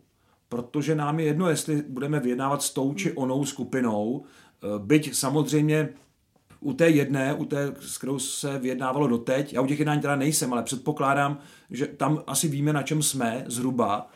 protože 0.50 0.96
nám 0.96 1.20
je 1.20 1.26
jedno, 1.26 1.50
jestli 1.50 1.82
budeme 1.82 2.20
vyjednávat 2.20 2.62
s 2.62 2.74
tou 2.74 2.94
či 2.94 3.12
onou 3.14 3.46
skupinou, 3.46 4.24
eh, 4.24 4.68
byť 4.80 5.16
samozřejmě 5.16 5.90
u 6.60 6.74
té 6.74 6.90
jedné, 6.90 7.34
u 7.34 7.46
té, 7.46 7.74
s 7.80 7.98
kterou 7.98 8.20
se 8.20 8.60
vyjednávalo 8.60 9.08
doteď, 9.08 9.54
já 9.54 9.62
u 9.62 9.68
těch 9.68 9.80
jednání 9.80 10.02
teda 10.02 10.16
nejsem, 10.16 10.54
ale 10.54 10.64
předpokládám, 10.64 11.38
že 11.70 11.88
tam 11.88 12.24
asi 12.28 12.48
víme, 12.48 12.74
na 12.74 12.84
čem 12.84 13.04
jsme 13.04 13.44
zhruba 13.48 14.10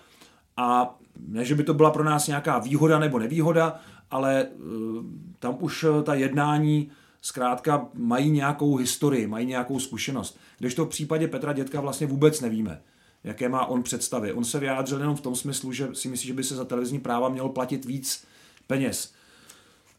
a 0.58 1.00
ne, 1.28 1.46
že 1.46 1.56
by 1.56 1.64
to 1.64 1.74
byla 1.74 1.92
pro 1.92 2.04
nás 2.04 2.28
nějaká 2.28 2.60
výhoda 2.60 3.00
nebo 3.00 3.20
nevýhoda, 3.20 3.80
ale 4.12 4.46
uh, 4.46 5.04
tam 5.40 5.58
už 5.60 5.84
eh, 5.84 6.04
ta 6.04 6.14
jednání 6.14 6.92
zkrátka 7.22 7.88
mají 7.94 8.30
nějakou 8.30 8.76
historii, 8.76 9.28
mají 9.28 9.46
nějakou 9.46 9.80
zkušenost. 9.80 10.40
Když 10.58 10.76
to 10.76 10.86
v 10.86 10.90
případě 10.90 11.28
Petra 11.28 11.54
Dětka 11.54 11.82
vlastně 11.82 12.08
vůbec 12.08 12.42
nevíme, 12.42 12.82
jaké 13.24 13.50
má 13.50 13.66
on 13.66 13.84
představy. 13.84 14.34
On 14.34 14.46
se 14.46 14.60
vyjádřil 14.60 15.00
jenom 15.00 15.16
v 15.16 15.22
tom 15.22 15.36
smyslu, 15.36 15.74
že 15.74 15.90
si 15.94 16.08
myslí, 16.08 16.28
že 16.28 16.34
by 16.34 16.44
se 16.44 16.56
za 16.56 16.66
televizní 16.66 17.00
práva 17.00 17.30
mělo 17.30 17.50
platit 17.50 17.86
víc 17.86 18.26
peněz. 18.68 19.14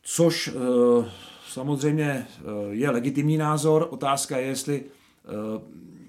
Což 0.03 0.49
uh, 0.49 1.05
samozřejmě 1.51 2.05
eh, 2.05 2.27
je 2.71 2.91
legitimní 2.91 3.37
názor. 3.37 3.89
Otázka 3.91 4.37
je, 4.37 4.47
jestli 4.47 4.85
eh, 4.85 5.29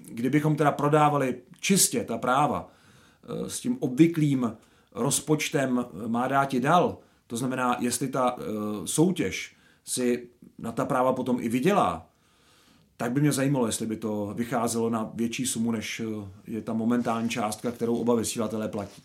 kdybychom 0.08 0.56
teda 0.56 0.72
prodávali 0.72 1.36
čistě 1.60 2.04
ta 2.04 2.18
práva 2.18 2.68
eh, 2.68 3.50
s 3.50 3.60
tím 3.60 3.76
obvyklým 3.80 4.56
rozpočtem 4.94 5.84
má 6.06 6.28
dáti 6.28 6.60
dal, 6.60 6.98
to 7.26 7.36
znamená, 7.36 7.76
jestli 7.80 8.08
ta 8.08 8.36
soutěž 8.84 9.56
si 9.84 10.28
na 10.58 10.72
ta 10.72 10.84
práva 10.84 11.12
potom 11.12 11.38
i 11.40 11.48
vydělá, 11.48 12.06
tak 12.96 13.12
by 13.12 13.20
mě 13.20 13.32
zajímalo, 13.32 13.66
jestli 13.66 13.86
by 13.86 13.96
to 13.96 14.32
vycházelo 14.36 14.90
na 14.90 15.10
větší 15.14 15.46
sumu, 15.46 15.70
než 15.70 16.02
je 16.46 16.62
ta 16.62 16.72
momentální 16.72 17.28
částka, 17.28 17.70
kterou 17.70 17.96
oba 17.96 18.14
vysílatelé 18.14 18.68
platí 18.68 19.02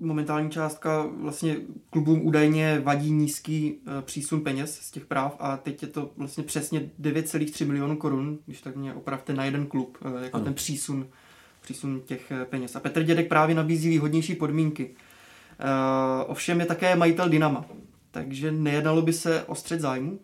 momentální 0.00 0.50
částka 0.50 1.06
vlastně 1.20 1.56
klubům 1.90 2.26
údajně 2.26 2.80
vadí 2.84 3.10
nízký 3.10 3.74
eh, 3.74 4.02
přísun 4.02 4.40
peněz 4.40 4.78
z 4.80 4.90
těch 4.90 5.06
práv 5.06 5.36
a 5.38 5.56
teď 5.56 5.82
je 5.82 5.88
to 5.88 6.10
vlastně 6.16 6.44
přesně 6.44 6.80
9,3 7.00 7.66
milionů 7.66 7.96
korun, 7.96 8.38
když 8.46 8.60
tak 8.60 8.76
mě 8.76 8.94
opravte 8.94 9.34
na 9.34 9.44
jeden 9.44 9.66
klub, 9.66 9.98
eh, 10.02 10.24
jako 10.24 10.36
ano. 10.36 10.44
ten 10.44 10.54
přísun, 10.54 11.06
přísun 11.60 12.00
těch 12.00 12.32
eh, 12.32 12.44
peněz. 12.44 12.76
A 12.76 12.80
Petr 12.80 13.02
Dědek 13.02 13.28
právě 13.28 13.54
nabízí 13.54 13.88
výhodnější 13.88 14.34
podmínky. 14.34 14.94
Ovšem 16.26 16.60
je 16.60 16.66
také 16.66 16.96
majitel 16.96 17.28
Dynama, 17.28 17.64
takže 18.10 18.52
nejednalo 18.52 19.02
by 19.02 19.12
se 19.12 19.44
o 19.44 19.54
střed 19.54 19.80
zájmu? 19.80 20.20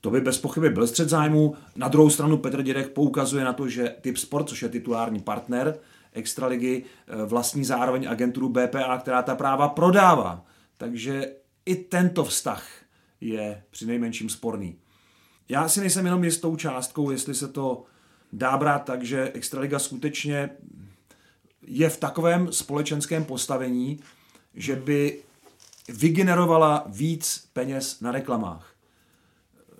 To 0.00 0.10
by 0.10 0.20
bez 0.20 0.38
pochyby 0.38 0.70
byl 0.70 0.86
střed 0.86 1.08
zájmu. 1.08 1.54
Na 1.76 1.88
druhou 1.88 2.10
stranu 2.10 2.36
Petr 2.36 2.62
Dědek 2.62 2.88
poukazuje 2.88 3.44
na 3.44 3.52
to, 3.52 3.68
že 3.68 3.94
Typ 4.00 4.16
Sport, 4.16 4.48
což 4.48 4.62
je 4.62 4.68
titulární 4.68 5.20
partner, 5.20 5.78
extraligy 6.16 6.82
eh, 6.82 7.24
vlastní 7.24 7.64
zároveň 7.64 8.08
agenturu 8.08 8.48
BPA, 8.48 8.98
která 8.98 9.22
ta 9.22 9.34
práva 9.34 9.68
prodává. 9.68 10.44
Takže 10.76 11.32
i 11.66 11.76
tento 11.76 12.24
vztah 12.24 12.68
je 13.20 13.62
při 13.70 13.86
nejmenším 13.86 14.28
sporný. 14.28 14.78
Já 15.48 15.68
si 15.68 15.80
nejsem 15.80 16.04
jenom 16.04 16.24
jistou 16.24 16.56
částkou, 16.56 17.10
jestli 17.10 17.34
se 17.34 17.48
to 17.48 17.84
dá 18.32 18.56
brát 18.56 18.84
tak, 18.84 19.02
že 19.02 19.30
Extraliga 19.34 19.78
skutečně 19.78 20.50
je 21.62 21.88
v 21.88 22.00
takovém 22.00 22.52
společenském 22.52 23.24
postavení, 23.24 24.00
že 24.54 24.76
by 24.76 25.18
vygenerovala 25.88 26.84
víc 26.86 27.48
peněz 27.52 28.00
na 28.00 28.12
reklamách. 28.12 28.74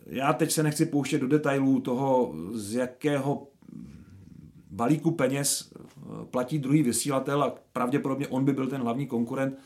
Já 0.07 0.33
teď 0.33 0.53
se 0.53 0.63
nechci 0.63 0.87
pouštět 0.87 1.19
do 1.19 1.29
detailů 1.29 1.81
toho, 1.81 2.35
z 2.53 2.75
jakého 2.75 3.49
balíku 4.77 5.11
peněz 5.11 5.73
platí 6.31 6.59
druhý 6.59 6.83
vysílatel 6.83 7.43
a 7.43 7.55
pravděpodobně 7.73 8.29
on 8.29 8.45
by 8.45 8.53
byl 8.53 8.67
ten 8.67 8.81
hlavní 8.81 9.07
konkurent. 9.07 9.59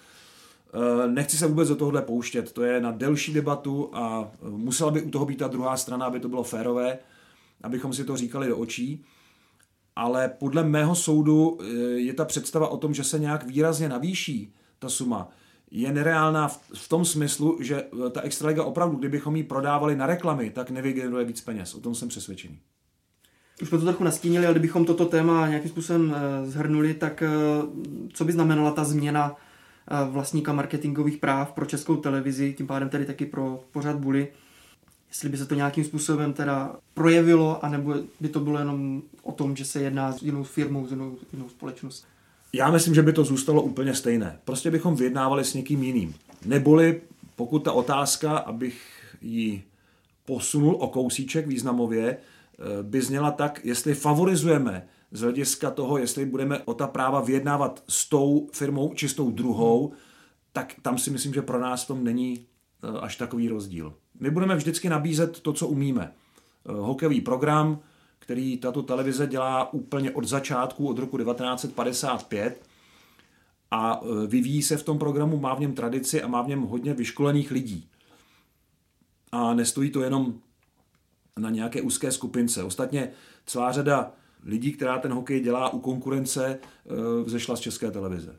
Nechci 1.06 1.36
se 1.36 1.46
vůbec 1.46 1.68
do 1.68 1.76
tohohle 1.76 2.02
pouštět, 2.02 2.52
to 2.52 2.62
je 2.62 2.80
na 2.80 2.90
delší 2.90 3.32
debatu 3.32 3.90
a 3.92 4.30
musela 4.50 4.90
by 4.90 5.02
u 5.02 5.10
toho 5.10 5.26
být 5.26 5.38
ta 5.38 5.48
druhá 5.48 5.76
strana, 5.76 6.06
aby 6.06 6.20
to 6.20 6.28
bylo 6.28 6.42
férové, 6.42 6.98
abychom 7.62 7.92
si 7.92 8.04
to 8.04 8.16
říkali 8.16 8.48
do 8.48 8.58
očí 8.58 9.04
ale 9.96 10.28
podle 10.28 10.64
mého 10.64 10.94
soudu 10.94 11.58
eh, 11.60 11.66
je 12.00 12.14
ta 12.14 12.24
představa 12.24 12.68
o 12.68 12.76
tom, 12.76 12.94
že 12.94 13.04
se 13.04 13.18
nějak 13.18 13.46
výrazně 13.46 13.88
navýší 13.88 14.54
ta 14.78 14.88
suma, 14.88 15.28
je 15.70 15.92
nereálná 15.92 16.48
v 16.74 16.88
tom 16.88 17.04
smyslu, 17.04 17.58
že 17.60 17.82
eh, 18.06 18.10
ta 18.10 18.20
extraliga 18.20 18.64
opravdu, 18.64 18.96
kdybychom 18.96 19.36
ji 19.36 19.44
prodávali 19.44 19.96
na 19.96 20.06
reklamy, 20.06 20.50
tak 20.50 20.70
nevygeneruje 20.70 21.24
víc 21.24 21.40
peněz. 21.40 21.74
O 21.74 21.80
tom 21.80 21.94
jsem 21.94 22.08
přesvědčený. 22.08 22.58
Už 23.62 23.68
jsme 23.68 23.78
to 23.78 23.84
trochu 23.84 24.04
nastínili, 24.04 24.46
ale 24.46 24.54
kdybychom 24.54 24.84
toto 24.84 25.06
téma 25.06 25.48
nějakým 25.48 25.70
způsobem 25.70 26.14
eh, 26.16 26.50
zhrnuli, 26.50 26.94
tak 26.94 27.22
co 28.12 28.24
by 28.24 28.32
znamenala 28.32 28.70
ta 28.70 28.84
změna 28.84 29.36
vlastníka 30.10 30.52
marketingových 30.52 31.16
práv 31.16 31.52
pro 31.52 31.66
českou 31.66 31.96
televizi, 31.96 32.54
tím 32.58 32.66
pádem 32.66 32.88
tedy 32.88 33.04
taky 33.04 33.26
pro 33.26 33.60
pořad 33.72 33.96
Bully, 33.96 34.28
jestli 35.08 35.28
by 35.28 35.36
se 35.36 35.46
to 35.46 35.54
nějakým 35.54 35.84
způsobem 35.84 36.32
teda 36.32 36.76
projevilo, 36.94 37.64
anebo 37.64 37.94
by 38.20 38.28
to 38.28 38.40
bylo 38.40 38.58
jenom 38.58 39.02
o 39.22 39.32
tom, 39.32 39.56
že 39.56 39.64
se 39.64 39.82
jedná 39.82 40.12
s 40.12 40.22
jinou 40.22 40.42
firmou, 40.42 40.86
s 40.86 40.90
jinou, 40.90 41.16
jinou 41.32 41.48
společností. 41.48 42.06
Já 42.52 42.70
myslím, 42.70 42.94
že 42.94 43.02
by 43.02 43.12
to 43.12 43.24
zůstalo 43.24 43.62
úplně 43.62 43.94
stejné. 43.94 44.38
Prostě 44.44 44.70
bychom 44.70 44.96
vyjednávali 44.96 45.44
s 45.44 45.54
někým 45.54 45.82
jiným. 45.82 46.14
Neboli 46.44 47.00
pokud 47.40 47.58
ta 47.58 47.72
otázka, 47.72 48.38
abych 48.38 48.80
ji 49.22 49.62
posunul 50.24 50.76
o 50.80 50.88
kousíček 50.88 51.46
významově, 51.46 52.08
eh, 52.08 52.16
by 52.82 53.02
zněla 53.02 53.30
tak, 53.30 53.64
jestli 53.64 53.94
favorizujeme 53.94 54.88
z 55.12 55.20
hlediska 55.20 55.70
toho, 55.70 55.98
jestli 55.98 56.26
budeme 56.26 56.58
o 56.64 56.74
ta 56.74 56.86
práva 56.86 57.20
vyjednávat 57.20 57.82
s 57.88 58.08
tou 58.08 58.48
firmou 58.52 58.94
či 58.94 59.08
s 59.08 59.14
tou 59.14 59.30
druhou, 59.30 59.92
tak 60.52 60.74
tam 60.82 60.98
si 60.98 61.10
myslím, 61.10 61.34
že 61.34 61.42
pro 61.42 61.60
nás 61.60 61.86
tom 61.86 62.04
není 62.04 62.46
eh, 62.84 63.00
až 63.00 63.16
takový 63.16 63.48
rozdíl. 63.48 63.94
My 64.20 64.30
budeme 64.30 64.56
vždycky 64.56 64.88
nabízet 64.88 65.40
to, 65.40 65.52
co 65.52 65.68
umíme. 65.68 66.12
Eh, 66.68 66.72
hokejový 66.72 67.20
program, 67.20 67.78
který 68.18 68.58
tato 68.58 68.82
televize 68.82 69.26
dělá 69.26 69.72
úplně 69.72 70.10
od 70.10 70.24
začátku, 70.24 70.88
od 70.88 70.98
roku 70.98 71.18
1955 71.18 72.62
a 73.70 74.00
eh, 74.02 74.26
vyvíjí 74.26 74.62
se 74.62 74.76
v 74.76 74.82
tom 74.82 74.98
programu, 74.98 75.40
má 75.40 75.54
v 75.54 75.60
něm 75.60 75.74
tradici 75.74 76.22
a 76.22 76.28
má 76.28 76.42
v 76.42 76.48
něm 76.48 76.62
hodně 76.62 76.94
vyškolených 76.94 77.50
lidí. 77.50 77.88
A 79.32 79.54
nestojí 79.54 79.90
to 79.90 80.02
jenom 80.02 80.34
na 81.38 81.50
nějaké 81.50 81.82
úzké 81.82 82.12
skupince. 82.12 82.62
Ostatně 82.62 83.10
celá 83.46 83.72
řada 83.72 84.12
lidí, 84.44 84.72
která 84.72 84.98
ten 84.98 85.12
hokej 85.12 85.40
dělá 85.40 85.72
u 85.72 85.80
konkurence, 85.80 86.58
eh, 86.58 87.24
vzešla 87.24 87.56
z 87.56 87.60
české 87.60 87.90
televize. 87.90 88.36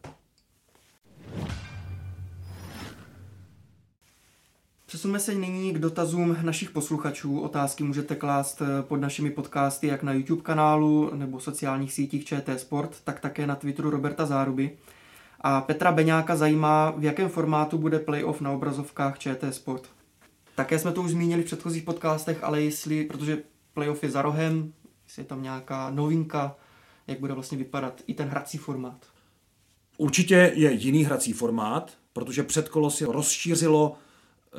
Přesuneme 4.86 5.20
se 5.20 5.36
nyní 5.36 5.74
k 5.74 5.80
dotazům 5.80 6.38
našich 6.42 6.70
posluchačů. 6.70 7.40
Otázky 7.40 7.84
můžete 7.84 8.16
klást 8.16 8.62
eh, 8.62 8.84
pod 8.84 8.98
našimi 8.98 9.32
podcasty 9.32 9.88
jak 9.88 10.04
na 10.04 10.14
YouTube 10.14 10.42
kanálu 10.42 11.12
nebo 11.16 11.40
sociálních 11.40 11.94
sítích 11.94 12.26
ČT 12.26 12.60
Sport, 12.60 13.02
tak 13.04 13.20
také 13.20 13.48
na 13.48 13.56
Twitteru 13.56 13.90
Roberta 13.90 14.26
Záruby. 14.26 14.78
A 15.42 15.62
Petra 15.62 15.92
Beňáka 15.92 16.36
zajímá, 16.36 16.94
v 16.98 17.04
jakém 17.04 17.30
formátu 17.30 17.78
bude 17.78 18.00
playoff 18.00 18.42
na 18.42 18.52
obrazovkách 18.52 19.20
ČT 19.20 19.54
Sport. 19.54 20.01
Také 20.56 20.80
jsme 20.80 20.92
to 20.92 21.02
už 21.02 21.12
zmínili 21.12 21.42
v 21.42 21.46
předchozích 21.46 21.84
podcastech, 21.84 22.44
ale 22.44 22.62
jestli, 22.62 23.06
protože 23.06 23.44
playoff 23.74 24.04
je 24.04 24.12
za 24.12 24.22
rohem, 24.22 24.74
jestli 25.08 25.22
je 25.22 25.26
tam 25.26 25.44
nějaká 25.44 25.90
novinka, 25.90 26.56
jak 27.08 27.20
bude 27.20 27.34
vlastně 27.34 27.58
vypadat 27.58 28.02
i 28.08 28.14
ten 28.14 28.28
hrací 28.28 28.58
formát. 28.58 29.06
Určitě 29.98 30.52
je 30.56 30.72
jiný 30.72 31.04
hrací 31.04 31.34
formát, 31.34 31.92
protože 32.14 32.44
předkolo 32.44 32.92
si 32.92 33.06
rozšířilo 33.06 33.96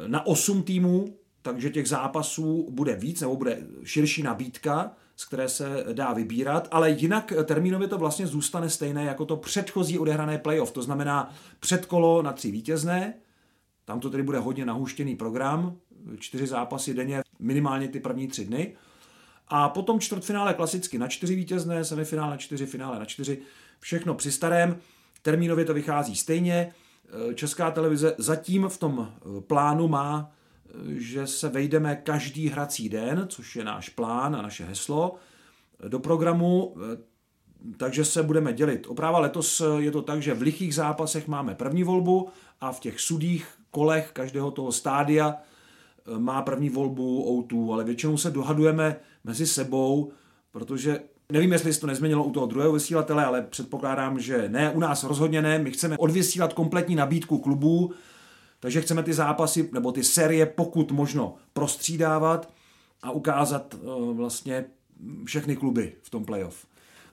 na 0.07 0.26
8 0.26 0.62
týmů, 0.62 1.16
takže 1.42 1.70
těch 1.70 1.88
zápasů 1.88 2.66
bude 2.70 2.96
víc, 2.96 3.20
nebo 3.20 3.37
bude 3.37 3.59
širší 3.85 4.22
nabídka, 4.22 4.92
z 5.16 5.24
které 5.24 5.48
se 5.48 5.85
dá 5.92 6.12
vybírat, 6.12 6.68
ale 6.70 6.90
jinak 6.90 7.33
termínově 7.44 7.88
to 7.88 7.98
vlastně 7.98 8.26
zůstane 8.26 8.70
stejné 8.70 9.05
jako 9.05 9.24
to 9.24 9.37
předchozí 9.37 9.98
odehrané 9.98 10.38
playoff, 10.38 10.72
to 10.72 10.83
znamená 10.83 11.35
předkolo 11.61 12.22
na 12.22 12.33
tři 12.33 12.50
vítězné, 12.50 13.14
tam 13.85 14.01
to 14.01 14.11
tedy 14.11 14.23
bude 14.23 14.38
hodně 14.38 14.66
nahuštěný 14.66 15.16
program, 15.16 15.77
čtyři 16.18 16.47
zápasy 16.47 16.95
denně, 16.95 17.23
minimálně 17.38 17.88
ty 17.88 18.01
první 18.01 18.29
tři 18.29 18.45
dny. 18.45 18.77
A 19.49 19.68
potom 19.68 20.01
čtvrtfinále 20.01 20.55
klasicky 20.55 20.99
na 20.99 21.09
čtyři 21.09 21.35
vítězné, 21.35 21.85
semifinále 21.85 22.31
na 22.31 22.37
čtyři, 22.37 22.66
finále 22.66 22.99
na 22.99 23.05
čtyři, 23.05 23.38
všechno 23.81 24.14
při 24.14 24.33
starém. 24.33 24.77
Termínově 25.23 25.64
to 25.64 25.75
vychází 25.75 26.16
stejně. 26.16 26.73
Eh, 27.31 27.35
Česká 27.35 27.71
televize 27.71 28.14
zatím 28.18 28.68
v 28.68 28.79
tom 28.79 29.09
eh, 29.09 29.40
plánu 29.40 29.88
má, 29.88 30.31
eh, 30.31 30.71
že 30.87 31.27
se 31.27 31.49
vejdeme 31.49 31.97
každý 31.97 32.49
hrací 32.49 32.88
den, 32.88 33.27
což 33.29 33.57
je 33.57 33.64
náš 33.64 33.88
plán 33.88 34.37
a 34.37 34.42
naše 34.42 34.64
heslo, 34.64 35.14
do 35.88 35.99
programu, 35.99 36.77
takže 37.77 38.05
se 38.05 38.23
budeme 38.23 38.53
dělit. 38.53 38.87
Opráva 38.87 39.18
letos 39.18 39.62
je 39.79 39.90
to 39.90 40.03
tak, 40.03 40.23
že 40.23 40.35
v 40.35 40.42
lichých 40.42 40.75
zápasech 40.75 41.29
máme 41.29 41.55
první 41.55 41.83
volbu 41.83 42.29
a 42.61 42.73
v 42.73 42.81
těch 42.81 43.01
sudých 43.01 43.47
kolech 43.72 44.11
každého 44.12 44.50
toho 44.50 44.72
stádia 44.72 45.37
má 46.18 46.42
první 46.42 46.68
volbu 46.70 47.42
O2, 47.42 47.72
ale 47.72 47.85
většinou 47.85 48.16
se 48.16 48.30
dohadujeme 48.30 48.96
mezi 49.24 49.46
sebou, 49.46 50.12
protože 50.50 51.00
Nevím, 51.32 51.52
jestli 51.52 51.74
se 51.74 51.80
to 51.80 51.87
nezměnilo 51.87 52.24
u 52.24 52.30
toho 52.30 52.46
druhého 52.46 52.72
vysílatele, 52.72 53.24
ale 53.24 53.42
předpokládám, 53.42 54.20
že 54.20 54.48
ne, 54.48 54.70
u 54.70 54.80
nás 54.80 55.04
rozhodně 55.04 55.42
ne. 55.42 55.58
My 55.58 55.70
chceme 55.70 55.98
odvysílat 55.98 56.52
kompletní 56.52 56.94
nabídku 56.94 57.38
klubů, 57.38 57.92
takže 58.61 58.80
chceme 58.80 59.02
ty 59.02 59.12
zápasy 59.12 59.70
nebo 59.72 59.92
ty 59.92 60.04
série 60.04 60.46
pokud 60.46 60.92
možno 60.92 61.35
prostřídávat 61.52 62.52
a 63.02 63.11
ukázat 63.11 63.74
uh, 63.74 64.16
vlastně 64.16 64.64
všechny 65.24 65.56
kluby 65.56 65.92
v 66.02 66.11
tom 66.11 66.24
playoff. 66.24 66.66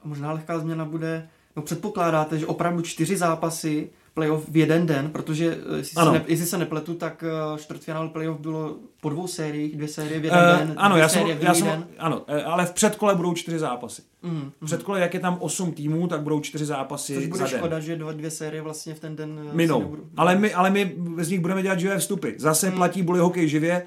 A 0.04 0.08
možná 0.08 0.32
lehká 0.32 0.60
změna 0.60 0.86
bude, 0.86 1.30
no 1.56 1.62
předpokládáte, 1.62 2.40
že 2.40 2.48
opravdu 2.48 2.82
čtyři 2.82 3.18
zápasy 3.18 3.90
playoff 4.14 4.50
v 4.50 4.58
jeden 4.58 4.86
den, 4.86 5.10
protože 5.10 5.58
eh, 5.74 5.78
jestli, 5.78 6.04
se, 6.04 6.12
ne, 6.12 6.24
jestli 6.28 6.46
se 6.46 6.58
nepletu, 6.58 6.94
tak 6.94 7.24
eh, 7.24 7.60
čtvrtfinále 7.60 8.10
playoff 8.10 8.40
bylo 8.40 8.76
po 9.02 9.10
dvou 9.10 9.28
sériích, 9.28 9.76
dvě 9.76 9.88
série 9.88 10.20
v 10.20 10.26
jeden 10.26 10.40
uh, 10.40 10.60
den, 10.60 10.74
ano, 10.78 10.98
já 10.98 11.10
jsem, 11.10 11.28
já 11.28 11.54
jsem, 11.54 11.68
den. 11.68 11.88
Ano, 11.98 12.26
ale 12.46 12.66
v 12.66 12.72
předkole 12.72 13.16
budou 13.16 13.34
čtyři 13.34 13.60
zápasy. 13.60 14.02
Mm, 14.24 14.52
v 14.62 14.66
předkole, 14.66 15.00
jak 15.00 15.14
je 15.14 15.20
tam 15.20 15.38
osm 15.40 15.72
týmů, 15.72 16.08
tak 16.08 16.22
budou 16.22 16.40
čtyři 16.40 16.66
zápasy 16.66 17.16
Což 17.16 17.28
bude 17.28 17.40
za 17.40 17.48
škoda, 17.48 17.76
den. 17.76 17.82
že 17.82 17.96
dva, 17.96 18.12
dvě 18.12 18.32
série 18.32 18.62
vlastně 18.62 18.94
v 18.94 19.00
ten 19.00 19.16
den 19.16 19.50
Minou. 19.54 19.80
Nebudou. 19.80 20.04
Ale 20.18 20.36
my, 20.36 20.54
ale 20.54 20.70
my 20.70 20.96
z 21.18 21.30
nich 21.30 21.40
budeme 21.40 21.62
dělat 21.62 21.80
živé 21.80 21.98
vstupy. 21.98 22.30
Zase 22.38 22.70
mm. 22.70 22.76
platí 22.76 23.02
bully 23.02 23.20
hokej 23.20 23.48
živě. 23.48 23.84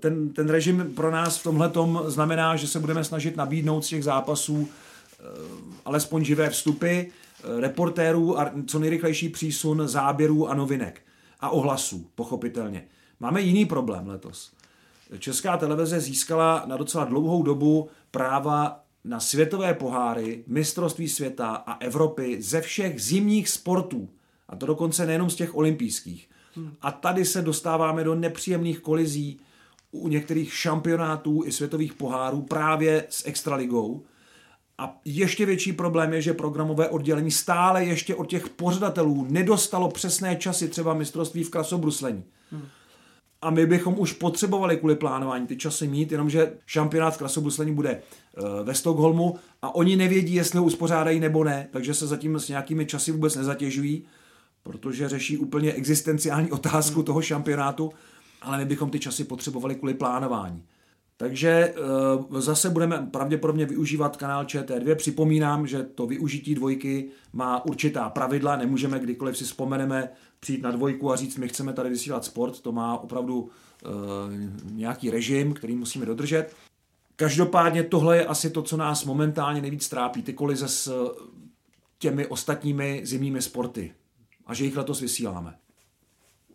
Ten, 0.00 0.28
ten 0.28 0.48
režim 0.48 0.92
pro 0.96 1.10
nás 1.10 1.38
v 1.38 1.42
tomhle 1.42 1.70
znamená, 2.06 2.56
že 2.56 2.66
se 2.66 2.80
budeme 2.80 3.04
snažit 3.04 3.36
nabídnout 3.36 3.84
z 3.84 3.88
těch 3.88 4.04
zápasů 4.04 4.68
alespoň 5.84 6.24
živé 6.24 6.50
vstupy 6.50 7.00
reportérů 7.58 8.40
a 8.40 8.52
co 8.66 8.78
nejrychlejší 8.78 9.28
přísun 9.28 9.88
záběrů 9.88 10.48
a 10.48 10.54
novinek. 10.54 11.00
A 11.40 11.50
ohlasů, 11.50 12.06
pochopitelně. 12.14 12.84
Máme 13.20 13.40
jiný 13.40 13.66
problém 13.66 14.08
letos. 14.08 14.52
Česká 15.18 15.56
televize 15.56 16.00
získala 16.00 16.64
na 16.66 16.76
docela 16.76 17.04
dlouhou 17.04 17.42
dobu 17.42 17.88
práva 18.10 18.84
na 19.04 19.20
světové 19.20 19.74
poháry, 19.74 20.44
mistrovství 20.46 21.08
světa 21.08 21.48
a 21.66 21.78
Evropy 21.80 22.42
ze 22.42 22.60
všech 22.60 23.02
zimních 23.02 23.48
sportů. 23.48 24.08
A 24.48 24.56
to 24.56 24.66
dokonce 24.66 25.06
nejenom 25.06 25.30
z 25.30 25.34
těch 25.34 25.56
olympijských. 25.56 26.28
A 26.80 26.92
tady 26.92 27.24
se 27.24 27.42
dostáváme 27.42 28.04
do 28.04 28.14
nepříjemných 28.14 28.80
kolizí 28.80 29.40
u 29.90 30.08
některých 30.08 30.54
šampionátů 30.54 31.42
i 31.44 31.52
světových 31.52 31.94
pohárů 31.94 32.42
právě 32.42 33.06
s 33.08 33.26
extraligou, 33.26 34.04
a 34.78 35.00
ještě 35.04 35.46
větší 35.46 35.72
problém 35.72 36.12
je, 36.12 36.22
že 36.22 36.34
programové 36.34 36.88
oddělení 36.88 37.30
stále 37.30 37.84
ještě 37.84 38.14
od 38.14 38.28
těch 38.28 38.48
pořadatelů 38.48 39.26
nedostalo 39.30 39.88
přesné 39.88 40.36
časy 40.36 40.68
třeba 40.68 40.94
mistrovství 40.94 41.44
v 41.44 41.50
krasobruslení. 41.50 42.24
Hmm. 42.50 42.66
A 43.42 43.50
my 43.50 43.66
bychom 43.66 43.98
už 43.98 44.12
potřebovali 44.12 44.76
kvůli 44.76 44.96
plánování 44.96 45.46
ty 45.46 45.56
časy 45.56 45.88
mít, 45.88 46.12
jenomže 46.12 46.52
šampionát 46.66 47.14
v 47.14 47.18
krasobruslení 47.18 47.74
bude 47.74 48.02
uh, 48.38 48.66
ve 48.66 48.74
Stockholmu 48.74 49.36
a 49.62 49.74
oni 49.74 49.96
nevědí, 49.96 50.34
jestli 50.34 50.58
ho 50.58 50.64
uspořádají 50.64 51.20
nebo 51.20 51.44
ne, 51.44 51.68
takže 51.70 51.94
se 51.94 52.06
zatím 52.06 52.36
s 52.36 52.48
nějakými 52.48 52.86
časy 52.86 53.12
vůbec 53.12 53.36
nezatěžují, 53.36 54.04
protože 54.62 55.08
řeší 55.08 55.38
úplně 55.38 55.72
existenciální 55.72 56.50
otázku 56.52 56.94
hmm. 56.94 57.04
toho 57.04 57.22
šampionátu, 57.22 57.92
ale 58.42 58.58
my 58.58 58.64
bychom 58.64 58.90
ty 58.90 58.98
časy 58.98 59.24
potřebovali 59.24 59.74
kvůli 59.74 59.94
plánování. 59.94 60.62
Takže 61.20 61.50
eh, 61.50 62.40
zase 62.40 62.70
budeme 62.70 63.08
pravděpodobně 63.10 63.66
využívat 63.66 64.16
kanál 64.16 64.44
ČT2. 64.44 64.94
Připomínám, 64.94 65.66
že 65.66 65.82
to 65.82 66.06
využití 66.06 66.54
dvojky 66.54 67.10
má 67.32 67.64
určitá 67.64 68.10
pravidla, 68.10 68.56
nemůžeme 68.56 68.98
kdykoliv 68.98 69.36
si 69.36 69.44
vzpomeneme 69.44 70.10
přijít 70.40 70.62
na 70.62 70.70
dvojku 70.70 71.12
a 71.12 71.16
říct, 71.16 71.36
my 71.36 71.48
chceme 71.48 71.72
tady 71.72 71.90
vysílat 71.90 72.24
sport, 72.24 72.60
to 72.60 72.72
má 72.72 72.98
opravdu 72.98 73.40
uh, 73.40 73.50
nějaký 74.72 75.10
režim, 75.10 75.54
který 75.54 75.76
musíme 75.76 76.06
dodržet. 76.06 76.54
Každopádně 77.16 77.82
tohle 77.82 78.16
je 78.16 78.26
asi 78.26 78.50
to, 78.50 78.62
co 78.62 78.76
nás 78.76 79.04
momentálně 79.04 79.60
nejvíc 79.62 79.88
trápí, 79.88 80.22
ty 80.22 80.32
kolize 80.32 80.68
s 80.68 81.12
těmi 81.98 82.26
ostatními 82.26 83.00
zimními 83.04 83.42
sporty. 83.42 83.92
A 84.46 84.54
že 84.54 84.64
jich 84.64 84.76
letos 84.76 85.00
vysíláme. 85.00 85.54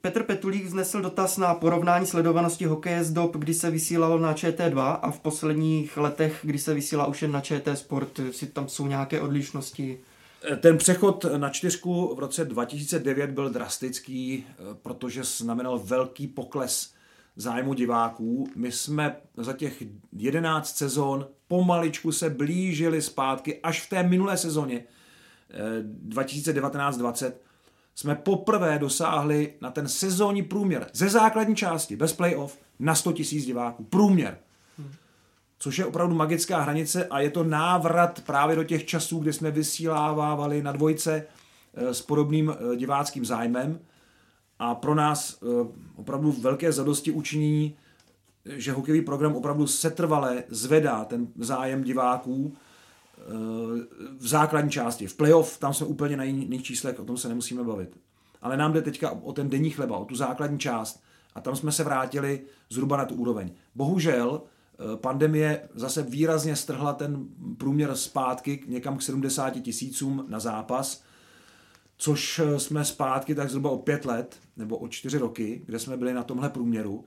Petr 0.06 0.24
Petulík 0.24 0.66
vznesl 0.66 1.02
dotaz 1.02 1.38
na 1.38 1.54
porovnání 1.54 2.06
sledovanosti 2.06 2.66
hokeje 2.66 3.04
z 3.04 3.12
dob, 3.12 3.38
kdy 3.38 3.54
se 3.54 3.72
vysílalo 3.72 4.20
na 4.20 4.34
ČT2 4.34 5.00
a 5.02 5.12
v 5.12 5.20
posledních 5.20 5.98
letech, 5.98 6.40
kdy 6.44 6.60
se 6.60 6.74
vysílá 6.74 7.06
už 7.06 7.22
jen 7.22 7.32
na 7.32 7.42
ČT 7.42 7.78
Sport. 7.78 8.20
Si 8.32 8.48
tam 8.48 8.70
jsou 8.70 8.88
nějaké 8.88 9.22
odlišnosti? 9.22 10.00
Ten 10.60 10.78
přechod 10.78 11.26
na 11.38 11.50
čtyřku 11.50 12.16
v 12.16 12.20
roce 12.20 12.46
2009 12.46 13.30
byl 13.30 13.50
drastický, 13.50 14.46
protože 14.82 15.24
znamenal 15.24 15.80
velký 15.80 16.28
pokles 16.28 16.94
zájmu 17.36 17.74
diváků. 17.74 18.48
My 18.56 18.72
jsme 18.72 19.16
za 19.38 19.54
těch 19.54 19.84
11 20.14 20.78
sezon 20.78 21.28
pomaličku 21.48 22.12
se 22.12 22.30
blížili 22.30 23.02
zpátky 23.02 23.60
až 23.62 23.82
v 23.82 23.90
té 23.90 24.04
minulé 24.04 24.38
sezóně 24.38 24.84
2019-20 26.10 27.32
jsme 27.96 28.16
poprvé 28.16 28.80
dosáhli 28.80 29.54
na 29.62 29.72
ten 29.72 29.88
sezónní 29.88 30.44
průměr 30.44 30.88
ze 30.94 31.10
základní 31.10 31.56
části, 31.56 31.96
bez 31.96 32.14
playoff, 32.14 32.58
na 32.80 32.96
100 32.96 33.10
000 33.10 33.24
diváků. 33.30 33.84
Průměr. 33.84 34.38
Což 35.60 35.78
je 35.78 35.86
opravdu 35.86 36.16
magická 36.16 36.62
hranice 36.62 37.06
a 37.06 37.20
je 37.20 37.30
to 37.30 37.44
návrat 37.44 38.22
právě 38.26 38.56
do 38.56 38.64
těch 38.64 38.86
časů, 38.86 39.20
kdy 39.20 39.34
jsme 39.34 39.52
vysílávávali 39.52 40.64
na 40.64 40.72
dvojce 40.72 41.26
eh, 41.74 41.94
s 41.94 42.02
podobným 42.02 42.54
eh, 42.54 42.76
diváckým 42.76 43.26
zájmem. 43.26 43.80
A 44.60 44.76
pro 44.76 44.96
nás 44.96 45.40
eh, 45.44 45.68
opravdu 45.96 46.32
velké 46.32 46.72
zadosti 46.72 47.12
učinění, 47.12 47.76
že 48.46 48.72
hokejový 48.72 49.02
program 49.02 49.36
opravdu 49.36 49.68
setrvale 49.68 50.44
zvedá 50.50 51.06
ten 51.06 51.28
zájem 51.36 51.84
diváků 51.84 52.54
v 54.18 54.28
základní 54.28 54.72
části. 54.72 55.08
V 55.08 55.16
playoff 55.16 55.58
tam 55.58 55.74
jsme 55.74 55.88
úplně 55.88 56.18
na 56.18 56.24
jiných 56.24 56.64
číslech, 56.64 57.00
o 57.00 57.06
tom 57.06 57.18
se 57.18 57.30
nemusíme 57.30 57.64
bavit. 57.64 57.98
Ale 58.42 58.58
nám 58.58 58.74
jde 58.74 58.82
teďka 58.82 59.12
o 59.12 59.34
ten 59.34 59.50
denní 59.50 59.70
chleba, 59.70 59.98
o 59.98 60.06
tu 60.06 60.16
základní 60.16 60.60
část. 60.60 61.04
A 61.36 61.42
tam 61.42 61.56
jsme 61.56 61.72
se 61.72 61.84
vrátili 61.84 62.42
zhruba 62.70 62.98
na 62.98 63.06
tu 63.06 63.16
úroveň. 63.16 63.52
Bohužel 63.76 64.42
eh, 64.42 64.98
pandemie 64.98 65.70
zase 65.76 66.02
výrazně 66.04 66.56
strhla 66.56 66.94
ten 66.94 67.26
průměr 67.58 67.96
zpátky 67.96 68.64
někam 68.68 68.98
k 68.98 69.02
70 69.02 69.50
tisícům 69.50 70.26
na 70.28 70.40
zápas, 70.40 71.04
což 71.98 72.40
eh, 72.40 72.60
jsme 72.60 72.86
zpátky 72.86 73.36
tak 73.36 73.50
zhruba 73.50 73.70
o 73.70 73.78
pět 73.78 74.06
let, 74.06 74.40
nebo 74.58 74.78
o 74.78 74.88
čtyři 74.88 75.18
roky, 75.18 75.62
kde 75.66 75.80
jsme 75.80 75.98
byli 75.98 76.14
na 76.14 76.24
tomhle 76.24 76.50
průměru. 76.50 77.06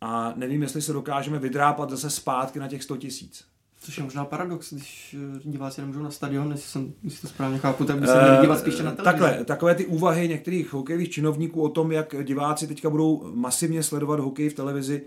A 0.00 0.32
nevím, 0.36 0.62
jestli 0.62 0.82
se 0.82 0.92
dokážeme 0.92 1.38
vydrápat 1.38 1.90
zase 1.90 2.10
zpátky 2.10 2.58
na 2.58 2.68
těch 2.68 2.82
100 2.82 2.96
tisíc. 2.96 3.44
Což 3.80 3.98
je 3.98 4.04
možná 4.04 4.24
paradox, 4.24 4.72
když 4.72 5.16
eh, 5.18 5.40
diváci 5.44 5.80
nemůžou 5.80 6.02
na 6.02 6.10
stadion, 6.10 6.50
jestli, 6.50 6.68
jsem, 6.68 6.92
jestli 7.02 7.20
to 7.20 7.28
správně 7.28 7.58
chápu, 7.58 7.84
tak 7.84 7.98
by 7.98 8.06
se 8.06 8.22
měli 8.22 8.38
dívat 8.40 8.58
spíše 8.58 8.82
na 8.82 8.90
televizi. 8.90 9.04
Takhle, 9.04 9.44
takové 9.44 9.74
ty 9.74 9.86
úvahy 9.86 10.28
některých 10.28 10.72
hokejových 10.72 11.10
činovníků 11.10 11.62
o 11.62 11.68
tom, 11.68 11.92
jak 11.92 12.14
diváci 12.22 12.66
teďka 12.66 12.90
budou 12.90 13.30
masivně 13.34 13.82
sledovat 13.82 14.20
hokej 14.20 14.48
v 14.48 14.54
televizi, 14.54 15.02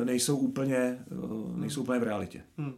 eh, 0.00 0.04
nejsou 0.04 0.36
úplně, 0.36 0.76
eh, 0.76 0.98
nejsou 1.54 1.82
úplně 1.82 1.98
v 1.98 2.02
realitě. 2.02 2.42
Hmm. 2.58 2.74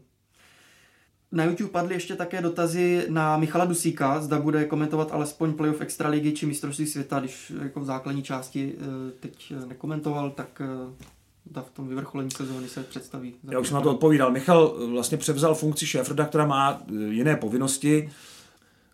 Na 1.33 1.45
YouTube 1.45 1.71
padly 1.71 1.95
ještě 1.95 2.17
také 2.17 2.43
dotazy 2.43 3.07
na 3.09 3.37
Michala 3.37 3.65
Dusíka, 3.65 4.21
zda 4.21 4.39
bude 4.39 4.65
komentovat 4.65 5.09
alespoň 5.13 5.53
playoff 5.53 5.81
extraligy 5.81 6.33
či 6.33 6.47
mistrovství 6.47 6.87
světa, 6.87 7.21
když 7.21 7.53
jako 7.63 7.81
v 7.81 7.85
základní 7.85 8.23
části 8.23 8.75
teď 9.21 9.53
nekomentoval, 9.67 10.31
tak 10.31 10.63
ta 11.53 11.63
v 11.63 11.71
tom 11.71 11.89
vyvrcholení 11.89 12.31
sezóny 12.31 12.69
se 12.69 12.83
představí. 12.83 13.35
Já 13.51 13.59
už 13.59 13.69
jsem 13.69 13.75
na 13.75 13.81
to 13.81 13.91
odpovídal. 13.91 14.33
Michal 14.33 14.75
vlastně 14.91 15.19
převzal 15.19 15.55
funkci 15.55 15.87
šéfreda, 15.87 16.25
která 16.25 16.47
má 16.47 16.83
e, 16.89 16.95
jiné 16.95 17.37
povinnosti. 17.37 18.11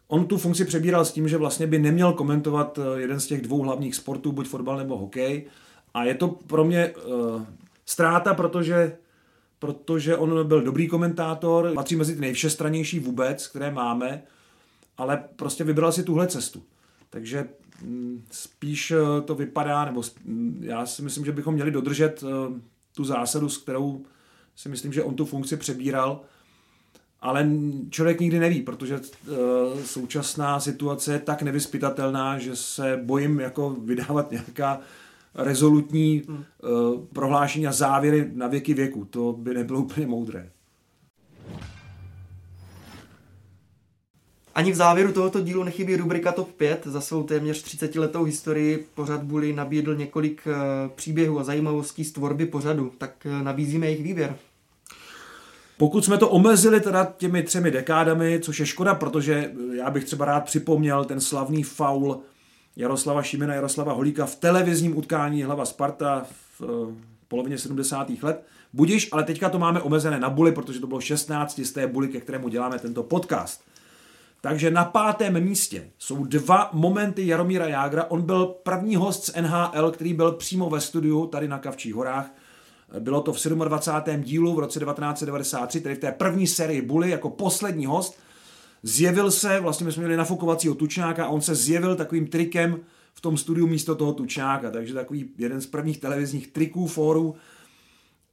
On 0.09 0.27
tu 0.27 0.39
funkci 0.39 0.65
přebíral 0.65 1.05
s 1.05 1.13
tím, 1.13 1.29
že 1.29 1.37
vlastně 1.37 1.67
by 1.67 1.79
neměl 1.79 2.13
komentovat 2.13 2.79
e, 2.79 3.01
jeden 3.01 3.21
z 3.21 3.27
těch 3.27 3.43
dvou 3.43 3.63
hlavních 3.63 3.95
sportů, 3.95 4.33
buď 4.33 4.49
fotbal 4.49 4.77
nebo 4.77 4.99
hokej. 4.99 5.47
A 5.95 6.05
je 6.05 6.15
to 6.15 6.29
pro 6.29 6.65
mě 6.65 6.95
uh, 6.95 7.43
ztráta, 7.87 8.35
protože, 8.35 8.97
protože 9.59 10.17
on 10.17 10.49
byl 10.49 10.63
dobrý 10.63 10.89
komentátor, 10.89 11.73
patří 11.75 11.97
mezi 11.97 12.15
ty 12.15 12.21
nejvšestranější 12.21 13.01
vůbec, 13.01 13.47
které 13.47 13.71
máme, 13.71 14.23
ale 14.99 15.25
prostě 15.37 15.65
vybral 15.65 15.93
si 15.93 16.03
tuhle 16.03 16.27
cestu. 16.27 16.63
Takže 17.11 17.49
spíš 18.31 18.91
eh, 18.91 19.21
to 19.25 19.35
vypadá, 19.35 19.85
nebo 19.85 20.03
mm, 20.25 20.61
já 20.63 20.87
si 20.87 21.03
myslím, 21.03 21.25
že 21.25 21.33
bychom 21.33 21.55
měli 21.55 21.71
dodržet 21.71 22.25
eh, 22.25 22.61
tu 22.97 23.05
zásadu, 23.05 23.49
s 23.49 23.59
kterou 23.59 24.05
si 24.57 24.69
myslím, 24.69 24.93
že 24.93 25.03
on 25.03 25.15
tu 25.15 25.25
funkci 25.25 25.57
přebíral, 25.57 26.21
ale 27.21 27.51
člověk 27.91 28.21
nikdy 28.21 28.39
neví, 28.39 28.63
protože 28.63 28.95
eh, 29.01 29.33
současná 29.85 30.61
situace 30.61 31.13
je 31.13 31.19
tak 31.19 31.43
nevyspytatelná, 31.43 32.39
že 32.39 32.57
se 32.57 33.01
bojím 33.05 33.41
jako 33.41 33.71
vydávat 33.71 34.31
nějaká 34.31 34.81
rezolutní 35.35 36.23
hmm. 36.29 36.45
prohlášení 37.13 37.67
a 37.67 37.73
závěry 37.73 38.31
na 38.35 38.47
věky 38.47 38.75
věku. 38.75 39.05
To 39.05 39.33
by 39.33 39.55
nebylo 39.55 39.81
úplně 39.81 40.07
moudré. 40.07 40.51
Ani 44.55 44.73
v 44.73 44.75
závěru 44.75 45.13
tohoto 45.13 45.41
dílu 45.41 45.65
nechybí 45.65 45.97
rubrika 45.97 46.33
TOP 46.33 46.53
5. 46.53 46.87
Za 46.87 47.01
svou 47.01 47.23
téměř 47.23 47.63
30 47.63 47.97
letou 47.97 48.25
historii 48.25 48.87
pořad 48.95 49.23
Bully 49.23 49.53
nabídl 49.53 49.95
několik 49.95 50.43
eh, 50.47 50.55
příběhů 50.95 51.41
a 51.41 51.45
zajímavostí 51.45 52.05
z 52.05 52.13
tvorby 52.13 52.47
pořadu, 52.47 52.93
tak 52.99 53.27
eh, 53.27 53.43
nabízíme 53.43 53.87
jejich 53.87 54.03
výběr. 54.03 54.37
Pokud 55.79 56.05
jsme 56.05 56.19
to 56.19 56.29
omezili 56.29 56.81
teda 56.81 57.13
těmi 57.17 57.43
třemi 57.43 57.71
dekádami, 57.71 58.41
což 58.43 58.61
je 58.61 58.67
škoda, 58.67 58.95
protože 58.95 59.35
eh, 59.35 59.77
já 59.77 59.91
bych 59.91 60.05
třeba 60.05 60.25
rád 60.25 60.45
připomněl 60.45 61.05
ten 61.05 61.21
slavný 61.21 61.63
faul 61.63 62.21
Jaroslava 62.77 63.23
Šimena, 63.23 63.55
Jaroslava 63.55 63.93
Holíka 63.93 64.27
v 64.27 64.37
televizním 64.37 64.99
utkání 64.99 65.43
hlava 65.43 65.65
Sparta 65.65 66.27
v 66.59 66.93
polovině 67.29 67.59
70. 67.59 68.11
let. 68.23 68.45
Budiš, 68.73 69.09
ale 69.13 69.25
teďka 69.25 69.49
to 69.49 69.59
máme 69.59 69.81
omezené 69.81 70.21
na 70.21 70.31
buly, 70.31 70.53
protože 70.53 70.81
to 70.81 70.87
bylo 70.87 71.01
16 71.01 71.59
z 71.59 71.73
té 71.73 71.87
buly, 71.87 72.09
ke 72.09 72.21
kterému 72.21 72.49
děláme 72.49 72.79
tento 72.79 73.03
podcast. 73.03 73.65
Takže 74.45 74.71
na 74.71 74.85
pátém 74.85 75.45
místě 75.45 75.91
jsou 75.99 76.25
dva 76.25 76.71
momenty 76.73 77.27
Jaromíra 77.27 77.69
Jágra. 77.69 78.05
On 78.05 78.23
byl 78.23 78.47
první 78.47 78.97
host 78.97 79.25
z 79.25 79.35
NHL, 79.41 79.91
který 79.91 80.15
byl 80.15 80.33
přímo 80.33 80.71
ve 80.71 80.81
studiu 80.81 81.27
tady 81.27 81.49
na 81.49 81.59
Kavčích 81.59 81.95
horách. 81.95 82.35
Bylo 82.99 83.21
to 83.21 83.33
v 83.33 83.47
27. 83.47 84.23
dílu 84.23 84.55
v 84.55 84.59
roce 84.59 84.81
1993, 84.81 85.81
tedy 85.81 85.95
v 85.95 85.99
té 85.99 86.13
první 86.13 86.47
sérii 86.47 86.83
Bully 86.83 87.11
jako 87.11 87.31
poslední 87.31 87.87
host. 87.87 88.19
Zjevil 88.83 89.31
se, 89.31 89.61
vlastně 89.61 89.87
my 89.87 89.93
jsme 89.93 90.01
měli 90.01 90.17
nafukovacího 90.17 90.75
tučňáka 90.75 91.25
a 91.25 91.29
on 91.29 91.41
se 91.41 91.55
zjevil 91.55 91.97
takovým 91.97 92.27
trikem 92.27 92.81
v 93.15 93.21
tom 93.21 93.37
studiu 93.37 93.67
místo 93.67 93.95
toho 93.95 94.13
tučňáka, 94.13 94.71
takže 94.71 94.95
takový 94.95 95.31
jeden 95.39 95.61
z 95.61 95.67
prvních 95.67 96.01
televizních 96.01 96.47
triků, 96.47 96.87
fórů. 96.87 97.35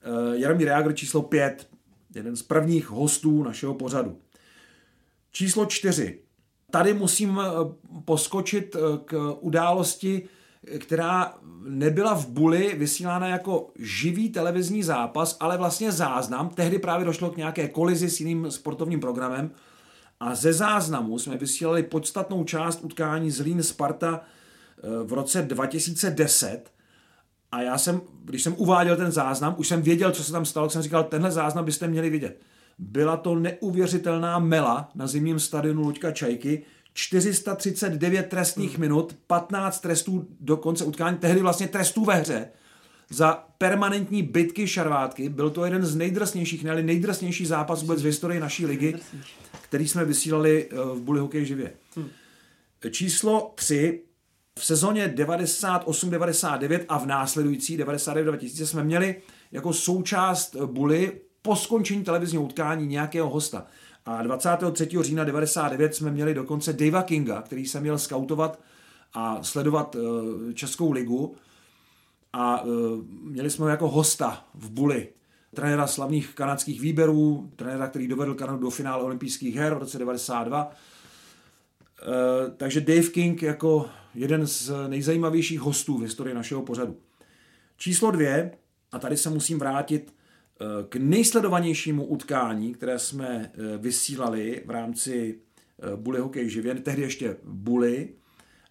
Eh, 0.02 0.38
Jaromír 0.38 0.67
Jágr 0.67 0.93
číslo 0.93 1.21
5, 1.21 1.67
jeden 2.15 2.36
z 2.36 2.43
prvních 2.43 2.89
hostů 2.89 3.43
našeho 3.43 3.74
pořadu. 3.74 4.17
Číslo 5.32 5.65
čtyři. 5.65 6.20
Tady 6.72 6.94
musím 6.94 7.39
eh, 7.39 7.46
poskočit 8.06 8.76
eh, 8.76 8.98
k 9.06 9.38
události, 9.39 10.28
která 10.78 11.34
nebyla 11.63 12.15
v 12.15 12.28
Buli 12.28 12.76
vysílána 12.78 13.28
jako 13.28 13.72
živý 13.80 14.30
televizní 14.30 14.84
zápas, 14.84 15.38
ale 15.39 15.58
vlastně 15.58 15.91
záznam. 15.91 16.50
Tehdy 16.50 16.80
právě 16.80 17.06
došlo 17.06 17.30
k 17.30 17.38
nějaké 17.38 17.67
kolizi 17.67 18.10
s 18.10 18.20
jiným 18.20 18.52
sportovním 18.52 19.00
programem 19.00 19.52
a 20.20 20.36
ze 20.36 20.54
záznamu 20.54 21.20
jsme 21.20 21.38
vysílali 21.38 21.84
podstatnou 21.84 22.44
část 22.44 22.84
utkání 22.84 23.32
Zlín 23.32 23.63
Sparta 23.63 24.22
eh, 24.22 25.04
v 25.04 25.13
roce 25.13 25.41
2010 25.41 26.72
a 27.52 27.62
já 27.62 27.78
jsem, 27.78 28.02
když 28.24 28.44
jsem 28.44 28.56
uváděl 28.58 28.98
ten 28.98 29.12
záznam, 29.12 29.56
už 29.58 29.67
jsem 29.67 29.82
věděl, 29.82 30.12
co 30.12 30.24
se 30.24 30.32
tam 30.32 30.46
stalo, 30.46 30.70
jsem 30.70 30.82
říkal, 30.82 31.04
tenhle 31.04 31.32
záznam 31.32 31.65
byste 31.65 31.88
měli 31.88 32.10
vidět. 32.10 32.41
Byla 32.82 33.17
to 33.17 33.36
neuvěřitelná 33.36 34.39
mela 34.39 34.91
na 34.96 35.08
zimním 35.08 35.39
stadionu 35.39 35.82
Luďka 35.82 36.12
Čajky. 36.12 36.63
439 36.94 38.28
trestních 38.28 38.72
hmm. 38.72 38.82
minut, 38.82 39.17
15 39.28 39.80
trestů 39.80 40.28
do 40.39 40.58
konce 40.58 40.86
utkání, 40.86 41.17
tehdy 41.17 41.42
vlastně 41.42 41.67
trestů 41.67 42.06
ve 42.06 42.15
hře 42.15 42.50
za 43.10 43.48
permanentní 43.58 44.23
bitky 44.23 44.67
šarvátky. 44.67 45.29
Byl 45.29 45.50
to 45.50 45.65
jeden 45.65 45.86
z 45.86 45.96
nejdrsnějších, 45.96 46.63
ne 46.63 46.84
nejdrsnější 46.84 47.46
zápas 47.46 47.82
vůbec 47.82 48.02
v 48.02 48.06
historii 48.06 48.40
naší 48.40 48.65
ligy, 48.65 48.96
který 49.62 49.88
jsme 49.88 50.06
vysílali 50.06 50.69
eh, 50.71 50.75
v 50.75 51.02
Bully 51.02 51.19
Hokej 51.19 51.46
živě. 51.46 51.73
Hmm. 51.96 52.10
Číslo 52.92 53.54
3. 53.56 54.02
V 54.60 54.65
sezóně 54.65 55.13
98-99 55.17 56.79
a 56.88 56.98
v 56.98 57.06
následující 57.06 57.77
99-2000 57.77 58.63
jsme 58.63 58.84
měli 58.84 59.21
jako 59.52 59.73
součást 59.73 60.56
Bully 60.56 61.21
po 61.42 61.56
skončení 61.56 62.04
televizního 62.04 62.44
utkání 62.44 62.87
nějakého 62.87 63.29
hosta. 63.29 63.65
A 64.06 64.23
23. 64.23 64.89
října 65.02 65.23
99 65.23 65.96
jsme 65.96 66.12
měli 66.12 66.33
dokonce 66.33 66.73
Davea 66.73 67.04
Kinga, 67.04 67.42
který 67.42 67.65
se 67.65 67.79
měl 67.79 67.98
skautovat 67.98 68.60
a 69.13 69.44
sledovat 69.44 69.96
uh, 69.96 70.52
Českou 70.54 70.92
ligu. 70.92 71.35
A 72.33 72.62
uh, 72.62 72.71
měli 73.23 73.50
jsme 73.50 73.63
ho 73.63 73.69
jako 73.69 73.87
hosta 73.87 74.46
v 74.54 74.69
Buli. 74.69 75.08
trenéra 75.56 75.87
slavných 75.87 76.35
kanadských 76.35 76.81
výběrů, 76.81 77.52
trenéra, 77.56 77.87
který 77.87 78.08
dovedl 78.08 78.35
Kanadu 78.35 78.60
do 78.60 78.69
finále 78.69 79.04
olympijských 79.04 79.56
her 79.56 79.73
v 79.73 79.77
roce 79.77 79.98
92. 79.98 80.71
Eh, 82.02 82.52
takže 82.58 82.81
Dave 82.81 83.08
King 83.08 83.44
jako 83.44 83.89
jeden 84.15 84.48
z 84.48 84.71
nejzajímavějších 84.87 85.60
hostů 85.60 85.98
v 85.98 86.02
historii 86.02 86.35
našeho 86.35 86.62
pořadu. 86.62 86.98
Číslo 87.77 88.12
dvě, 88.12 88.52
a 88.92 89.00
tady 89.00 89.17
se 89.17 89.29
musím 89.29 89.60
vrátit 89.60 90.13
eh, 90.13 90.21
k 90.90 90.96
nejsledovanějšímu 90.96 92.06
utkání, 92.06 92.74
které 92.74 93.00
jsme 93.00 93.52
eh, 93.54 93.78
vysílali 93.78 94.64
v 94.66 94.70
rámci 94.70 95.40
Bully 95.96 96.20
Hokej 96.20 96.50
živě, 96.50 96.76
tehdy 96.76 97.02
ještě 97.02 97.38
Bully, 97.44 98.10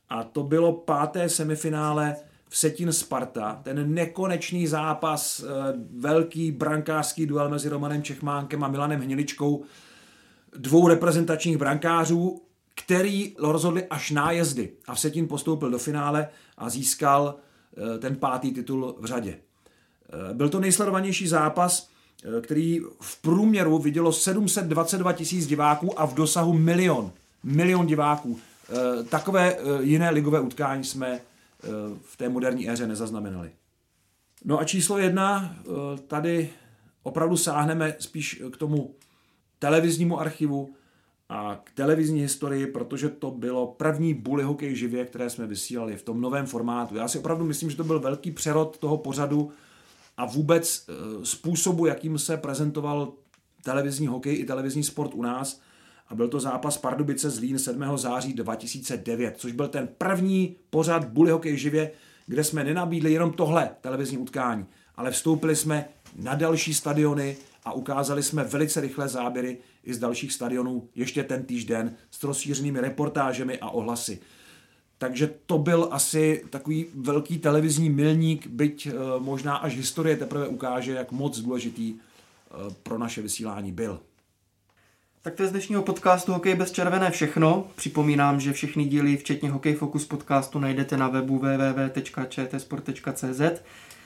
a 0.09 0.25
to 0.25 0.43
bylo 0.43 0.73
páté 0.73 1.29
semifinále 1.29 2.17
v 2.49 2.57
Setin 2.57 2.93
Sparta, 2.93 3.61
ten 3.63 3.95
nekonečný 3.95 4.67
zápas, 4.67 5.45
velký 5.91 6.53
brankářský 6.53 7.27
duel 7.27 7.49
mezi 7.49 7.69
Romanem 7.69 8.03
Čechmánkem 8.03 8.65
a 8.65 8.69
Milanem 8.69 9.01
Hniličkou, 9.01 9.65
dvou 10.57 10.89
reprezentačních 10.89 11.57
brankářů, 11.57 12.43
který 12.75 13.35
rozhodli 13.39 13.87
až 13.87 14.11
nájezdy. 14.11 14.73
A 14.87 14.95
Vsetín 14.95 15.29
postoupil 15.29 15.71
do 15.71 15.79
finále 15.79 16.29
a 16.57 16.71
získal 16.71 17.35
eh, 17.95 17.99
ten 17.99 18.17
pátý 18.17 18.53
titul 18.53 18.97
v 19.01 19.05
řadě. 19.05 19.39
Eh, 20.13 20.35
byl 20.35 20.49
to 20.49 20.61
nejsledovanější 20.61 21.29
zápas, 21.29 21.89
eh, 22.25 22.41
který 22.41 22.81
v 23.01 23.23
průměru 23.23 23.79
vidělo 23.79 24.13
722 24.13 25.13
tisíc 25.13 25.47
diváků 25.47 26.01
a 26.01 26.07
v 26.07 26.15
dosahu 26.15 26.53
milion. 26.53 27.13
Milion 27.43 27.87
diváků. 27.87 28.39
Takové 29.09 29.57
jiné 29.81 30.11
ligové 30.11 30.41
utkání 30.41 30.85
jsme 30.85 31.21
v 32.03 32.17
té 32.17 32.29
moderní 32.29 32.71
éře 32.71 32.87
nezaznamenali. 32.87 33.51
No 34.45 34.59
a 34.59 34.65
číslo 34.65 34.99
jedna, 34.99 35.57
tady 36.07 36.51
opravdu 37.03 37.37
sáhneme 37.37 37.95
spíš 37.99 38.43
k 38.53 38.57
tomu 38.57 38.95
televiznímu 39.59 40.21
archivu, 40.21 40.75
a 41.31 41.61
k 41.65 41.71
televizní 41.71 42.21
historii, 42.21 42.67
protože 42.67 43.09
to 43.09 43.31
bylo 43.31 43.67
první 43.67 44.15
bully 44.15 44.43
hokej 44.43 44.77
živě, 44.77 45.05
které 45.05 45.31
jsme 45.31 45.47
vysílali 45.47 45.97
v 45.97 46.03
tom 46.03 46.21
novém 46.21 46.47
formátu. 46.47 46.97
Já 46.97 47.09
si 47.09 47.19
opravdu 47.19 47.45
myslím, 47.45 47.71
že 47.71 47.77
to 47.77 47.85
byl 47.85 48.01
velký 48.01 48.31
přerod 48.31 48.79
toho 48.79 48.97
pořadu 48.97 49.53
a 50.21 50.25
vůbec 50.25 50.87
e, 50.89 51.27
způsobu, 51.27 51.87
jakým 51.87 52.19
se 52.19 52.37
prezentoval 52.37 53.13
televizní 53.65 54.07
hokej 54.07 54.41
i 54.41 54.45
televizní 54.45 54.85
sport 54.85 55.15
u 55.15 55.23
nás. 55.23 55.61
A 56.09 56.15
byl 56.15 56.29
to 56.29 56.41
zápas 56.41 56.79
Pardubice 56.79 57.31
Zlín 57.31 57.59
7. 57.59 57.99
září 57.99 58.33
2009, 58.33 59.35
což 59.39 59.53
byl 59.53 59.69
ten 59.69 59.89
první 59.99 60.57
pořad 60.71 61.05
bully 61.05 61.31
hokej 61.31 61.57
živě, 61.57 61.91
kde 62.27 62.45
jsme 62.45 62.65
nenabídli 62.65 63.13
jenom 63.13 63.33
tohle 63.33 63.71
televizní 63.81 64.19
utkání, 64.19 64.67
ale 64.97 65.11
vstoupili 65.11 65.57
jsme 65.57 65.89
na 66.17 66.35
další 66.35 66.75
stadiony 66.75 67.37
a 67.65 67.73
ukázali 67.73 68.23
jsme 68.23 68.45
velice 68.45 68.81
rychlé 68.81 69.09
záběry 69.09 69.59
i 69.85 69.95
z 69.95 69.99
dalších 69.99 70.33
stadionů 70.33 70.89
ještě 70.95 71.25
ten 71.25 71.45
týžden 71.45 71.97
s 72.11 72.23
rozšířenými 72.23 72.81
reportážemi 72.81 73.59
a 73.59 73.71
ohlasy. 73.71 74.21
Takže 75.01 75.31
to 75.47 75.59
byl 75.59 75.89
asi 75.91 76.45
takový 76.51 76.87
velký 76.95 77.39
televizní 77.39 77.91
milník, 77.91 78.47
byť 78.47 78.87
e, 78.87 78.93
možná 79.19 79.57
až 79.57 79.77
historie 79.77 80.17
teprve 80.17 80.49
ukáže, 80.49 80.93
jak 80.93 81.13
moc 81.13 81.39
důležitý 81.39 81.91
e, 81.91 81.95
pro 82.83 82.99
naše 82.99 83.23
vysílání 83.23 83.73
byl. 83.73 84.01
Tak 85.23 85.35
to 85.35 85.43
je 85.43 85.49
z 85.49 85.51
dnešního 85.51 85.83
podcastu 85.83 86.33
Hokej 86.33 86.55
bez 86.55 86.73
červené 86.73 87.11
všechno. 87.11 87.67
Připomínám, 87.77 88.41
že 88.41 88.53
všechny 88.53 88.85
díly, 88.85 89.17
včetně 89.17 89.51
Hokej 89.51 89.75
Focus 89.75 90.05
podcastu, 90.05 90.59
najdete 90.59 90.97
na 90.97 91.09
webu 91.09 91.39
www.čtsport.cz, 91.39 93.41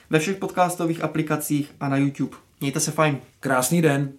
ve 0.09 0.19
všech 0.19 0.37
podcastových 0.37 1.03
aplikacích 1.03 1.75
a 1.79 1.89
na 1.89 1.97
YouTube. 1.97 2.37
Mějte 2.61 2.79
se 2.79 2.91
fajn. 2.91 3.17
Krásný 3.39 3.81
den. 3.81 4.13